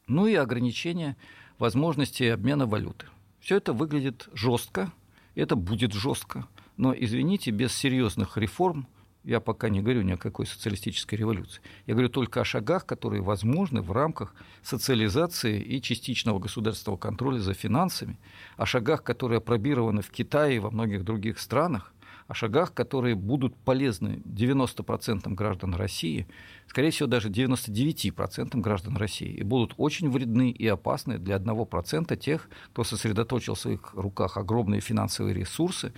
Ну 0.06 0.26
и 0.26 0.34
ограничение 0.34 1.16
возможности 1.58 2.24
обмена 2.24 2.66
валюты. 2.66 3.06
Все 3.40 3.56
это 3.56 3.72
выглядит 3.72 4.28
жестко, 4.32 4.92
это 5.34 5.56
будет 5.56 5.92
жестко, 5.92 6.46
но, 6.76 6.94
извините, 6.96 7.50
без 7.50 7.74
серьезных 7.74 8.36
реформ 8.36 8.86
я 9.24 9.40
пока 9.40 9.68
не 9.70 9.80
говорю 9.80 10.02
ни 10.02 10.12
о 10.12 10.16
какой 10.16 10.46
социалистической 10.46 11.18
революции. 11.18 11.62
Я 11.86 11.94
говорю 11.94 12.10
только 12.10 12.42
о 12.42 12.44
шагах, 12.44 12.86
которые 12.86 13.22
возможны 13.22 13.80
в 13.80 13.90
рамках 13.90 14.34
социализации 14.62 15.60
и 15.60 15.80
частичного 15.80 16.38
государственного 16.38 16.98
контроля 16.98 17.38
за 17.40 17.54
финансами, 17.54 18.18
о 18.56 18.66
шагах, 18.66 19.02
которые 19.02 19.38
опробированы 19.38 20.02
в 20.02 20.10
Китае 20.10 20.56
и 20.56 20.60
во 20.60 20.70
многих 20.70 21.04
других 21.04 21.38
странах, 21.38 21.94
о 22.26 22.34
шагах, 22.34 22.72
которые 22.72 23.14
будут 23.14 23.54
полезны 23.56 24.22
90% 24.24 25.28
граждан 25.34 25.74
России, 25.74 26.26
скорее 26.66 26.90
всего, 26.90 27.06
даже 27.06 27.28
99% 27.28 28.60
граждан 28.60 28.96
России, 28.96 29.28
и 29.28 29.42
будут 29.42 29.74
очень 29.76 30.10
вредны 30.10 30.50
и 30.50 30.66
опасны 30.66 31.18
для 31.18 31.36
1% 31.36 32.16
тех, 32.16 32.48
кто 32.72 32.84
сосредоточил 32.84 33.54
в 33.54 33.60
своих 33.60 33.92
руках 33.94 34.36
огромные 34.36 34.80
финансовые 34.80 35.34
ресурсы, 35.34 35.92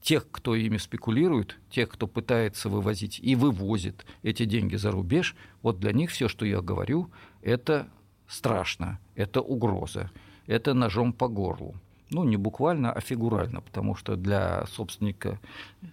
тех, 0.00 0.30
кто 0.30 0.54
ими 0.54 0.76
спекулирует, 0.76 1.58
тех, 1.70 1.88
кто 1.88 2.06
пытается 2.06 2.68
вывозить 2.68 3.20
и 3.22 3.34
вывозит 3.34 4.06
эти 4.22 4.44
деньги 4.44 4.76
за 4.76 4.90
рубеж, 4.90 5.36
вот 5.62 5.80
для 5.80 5.92
них 5.92 6.10
все, 6.10 6.28
что 6.28 6.46
я 6.46 6.60
говорю, 6.60 7.10
это 7.42 7.88
страшно, 8.26 8.98
это 9.14 9.40
угроза, 9.40 10.10
это 10.46 10.74
ножом 10.74 11.12
по 11.12 11.28
горлу. 11.28 11.74
Ну, 12.10 12.24
не 12.24 12.38
буквально, 12.38 12.90
а 12.90 13.00
фигурально, 13.00 13.60
потому 13.60 13.94
что 13.94 14.16
для 14.16 14.64
собственника 14.66 15.38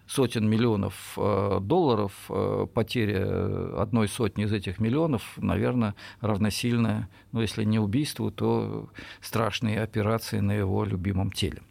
сотен 0.07 0.49
миллионов 0.49 1.13
э, 1.17 1.59
долларов 1.61 2.13
э, 2.29 2.67
потеря 2.73 3.81
одной 3.81 4.07
сотни 4.07 4.45
из 4.45 4.53
этих 4.53 4.79
миллионов, 4.79 5.33
наверное, 5.35 5.93
равносильно, 6.21 7.09
ну, 7.33 7.41
если 7.41 7.65
не 7.65 7.79
убийству, 7.79 8.31
то 8.31 8.89
страшные 9.19 9.81
операции 9.81 10.39
на 10.39 10.53
его 10.53 10.85
любимом 10.85 11.31
теле. 11.31 11.61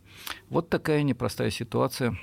Вот 0.48 0.68
такая 0.68 1.02
непростая 1.02 1.50
ситуация 1.50 2.16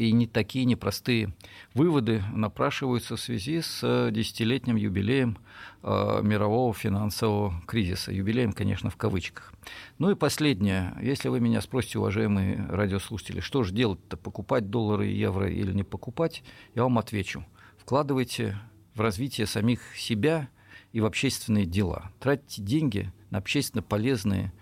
и 0.00 0.12
не 0.12 0.26
такие 0.26 0.64
непростые 0.64 1.34
выводы 1.74 2.22
напрашиваются 2.32 3.16
в 3.16 3.20
связи 3.20 3.60
с 3.60 3.80
э, 3.82 4.10
десятилетним 4.10 4.76
юбилеем 4.76 5.36
э, 5.82 6.20
мирового 6.22 6.72
финансового 6.72 7.60
кризиса. 7.66 8.10
Юбилеем, 8.10 8.54
конечно, 8.54 8.88
в 8.88 8.96
кавычках. 8.96 9.52
Ну 9.98 10.10
и 10.10 10.14
последнее. 10.14 10.96
Если 11.02 11.28
вы 11.28 11.40
меня 11.40 11.60
спросите, 11.60 11.98
уважаемые 11.98 12.64
радиослушатели, 12.70 13.40
что 13.40 13.62
же 13.62 13.74
делать-то, 13.74 14.16
покупать 14.16 14.70
доллары 14.70 15.10
и 15.10 15.18
евро 15.18 15.50
или 15.50 15.72
не 15.72 15.82
покупать, 15.82 16.42
я 16.74 16.84
вам 16.84 16.98
отвечу. 16.98 17.44
Вкладывайте 17.76 18.58
в 18.94 19.02
развитие 19.02 19.46
самих 19.46 19.96
себя 19.96 20.48
и 20.92 21.02
в 21.02 21.04
общественные 21.04 21.66
дела. 21.66 22.10
Тратьте 22.20 22.62
деньги 22.62 23.12
на 23.28 23.36
общественно 23.36 23.82
полезные 23.82 24.52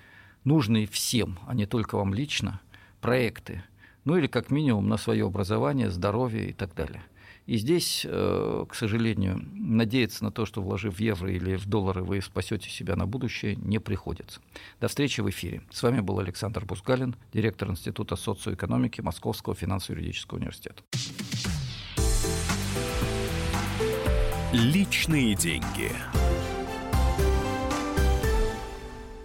нужные 0.48 0.87
всем, 0.87 1.38
а 1.46 1.54
не 1.54 1.66
только 1.66 1.96
вам 1.96 2.12
лично, 2.14 2.61
проекты, 3.00 3.62
ну 4.04 4.16
или 4.16 4.26
как 4.26 4.50
минимум 4.50 4.88
на 4.88 4.96
свое 4.96 5.26
образование, 5.26 5.90
здоровье 5.90 6.48
и 6.48 6.52
так 6.52 6.74
далее. 6.74 7.02
И 7.46 7.56
здесь, 7.56 8.04
э, 8.06 8.66
к 8.68 8.74
сожалению, 8.74 9.40
надеяться 9.54 10.22
на 10.22 10.30
то, 10.30 10.44
что 10.44 10.61
вложив 10.61 10.96
в 10.96 11.00
евро 11.00 11.32
или 11.32 11.56
в 11.56 11.66
доллары 11.66 12.02
вы 12.02 12.20
спасете 12.20 12.68
себя 12.68 12.94
на 12.94 13.06
будущее, 13.06 13.56
не 13.56 13.78
приходится. 13.78 14.40
До 14.80 14.88
встречи 14.88 15.22
в 15.22 15.30
эфире. 15.30 15.62
С 15.70 15.82
вами 15.82 16.00
был 16.00 16.18
Александр 16.18 16.66
Бусгалин, 16.66 17.16
директор 17.32 17.70
Института 17.70 18.16
социоэкономики 18.16 19.00
Московского 19.00 19.54
финансово-юридического 19.54 20.38
университета. 20.38 20.82
Личные 24.52 25.34
деньги. 25.34 25.92